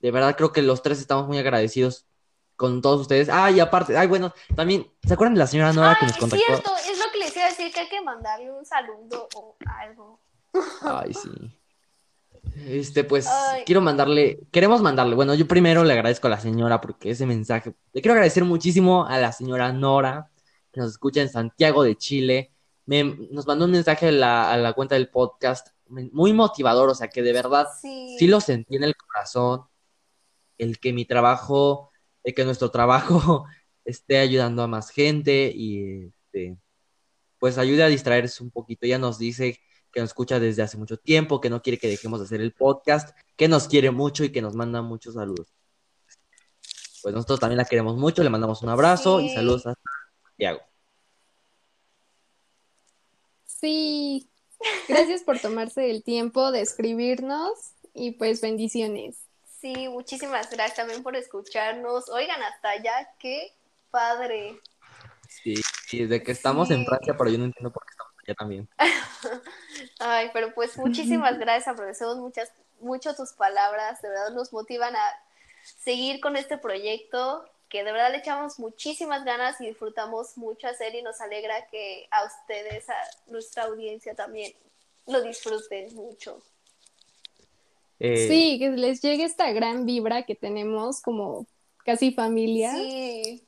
[0.00, 2.06] De verdad, creo que los tres estamos muy agradecidos
[2.56, 3.28] con todos ustedes.
[3.30, 6.20] Ah, y aparte, ay, bueno, también, ¿se acuerdan de la señora Nora que nos es
[6.20, 6.44] contactó?
[6.44, 9.56] cierto, es lo que les iba a decir, que hay que mandarle un saludo o
[9.80, 10.20] algo.
[10.82, 11.30] Ay, sí.
[12.66, 13.62] Este, pues, Ay.
[13.64, 17.74] quiero mandarle, queremos mandarle, bueno, yo primero le agradezco a la señora porque ese mensaje,
[17.92, 20.30] le quiero agradecer muchísimo a la señora Nora,
[20.72, 22.52] que nos escucha en Santiago de Chile,
[22.86, 26.94] me, nos mandó un mensaje a la, a la cuenta del podcast, muy motivador, o
[26.94, 28.16] sea, que de verdad Sí.
[28.18, 29.62] sí lo sentí en el corazón,
[30.58, 31.90] el que mi trabajo,
[32.24, 33.44] el que nuestro trabajo
[33.84, 36.56] esté ayudando a más gente y este,
[37.38, 38.86] pues ayude a distraerse un poquito.
[38.86, 39.60] Ella nos dice
[39.92, 42.52] que nos escucha desde hace mucho tiempo, que no quiere que dejemos de hacer el
[42.52, 45.48] podcast, que nos quiere mucho y que nos manda muchos saludos.
[47.02, 49.74] Pues nosotros también la queremos mucho, le mandamos un abrazo y saludos a
[50.24, 50.60] Santiago.
[53.44, 54.28] sí,
[54.88, 57.52] gracias por tomarse el tiempo de escribirnos
[57.94, 59.16] y pues bendiciones.
[59.60, 62.08] Sí, muchísimas gracias también por escucharnos.
[62.10, 63.52] Oigan, hasta allá, qué
[63.90, 64.60] padre.
[65.28, 65.54] Sí,
[65.86, 66.86] sí, desde que estamos en.
[66.86, 68.68] Francia, pero yo no entiendo por qué estamos allá también.
[69.98, 75.02] Ay, pero pues muchísimas gracias, apreciamos muchas, mucho tus palabras, de verdad nos motivan a
[75.62, 80.94] seguir con este proyecto, que de verdad le echamos muchísimas ganas y disfrutamos mucho hacer
[80.94, 82.96] y nos alegra que a ustedes, a
[83.26, 84.52] nuestra audiencia también
[85.06, 86.42] lo disfruten mucho.
[87.98, 91.46] Eh, Sí, que les llegue esta gran vibra que tenemos como
[91.84, 92.72] casi familia.
[92.74, 93.44] Sí,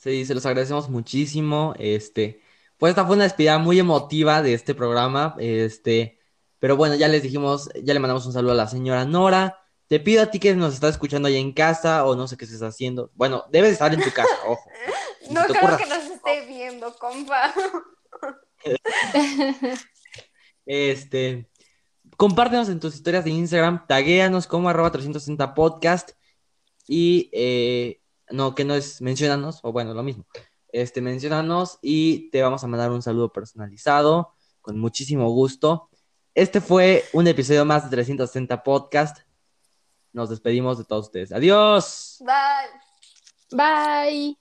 [0.00, 1.74] Sí, se los agradecemos muchísimo.
[1.78, 2.40] Este,
[2.78, 5.36] pues esta fue una despedida muy emotiva de este programa.
[5.38, 6.18] Este,
[6.58, 9.59] pero bueno, ya les dijimos, ya le mandamos un saludo a la señora Nora.
[9.90, 12.44] Te pido a ti que nos estás escuchando allá en casa o no sé qué
[12.44, 13.10] estés haciendo.
[13.16, 14.62] Bueno, debes estar en tu casa, ojo.
[15.32, 17.52] No creo que nos esté viendo, compa.
[20.66, 21.50] Este,
[22.16, 26.10] compártenos en tus historias de Instagram, taguéanos como arroba 360 podcast
[26.86, 30.24] y eh, no, que no es menciónanos, o bueno, lo mismo.
[30.68, 35.90] Este, menciónanos y te vamos a mandar un saludo personalizado con muchísimo gusto.
[36.34, 39.29] Este fue un episodio más de 360 podcast.
[40.12, 41.32] Nos despedimos de todos ustedes.
[41.32, 42.18] Adiós.
[42.20, 43.56] Bye.
[43.56, 44.39] Bye.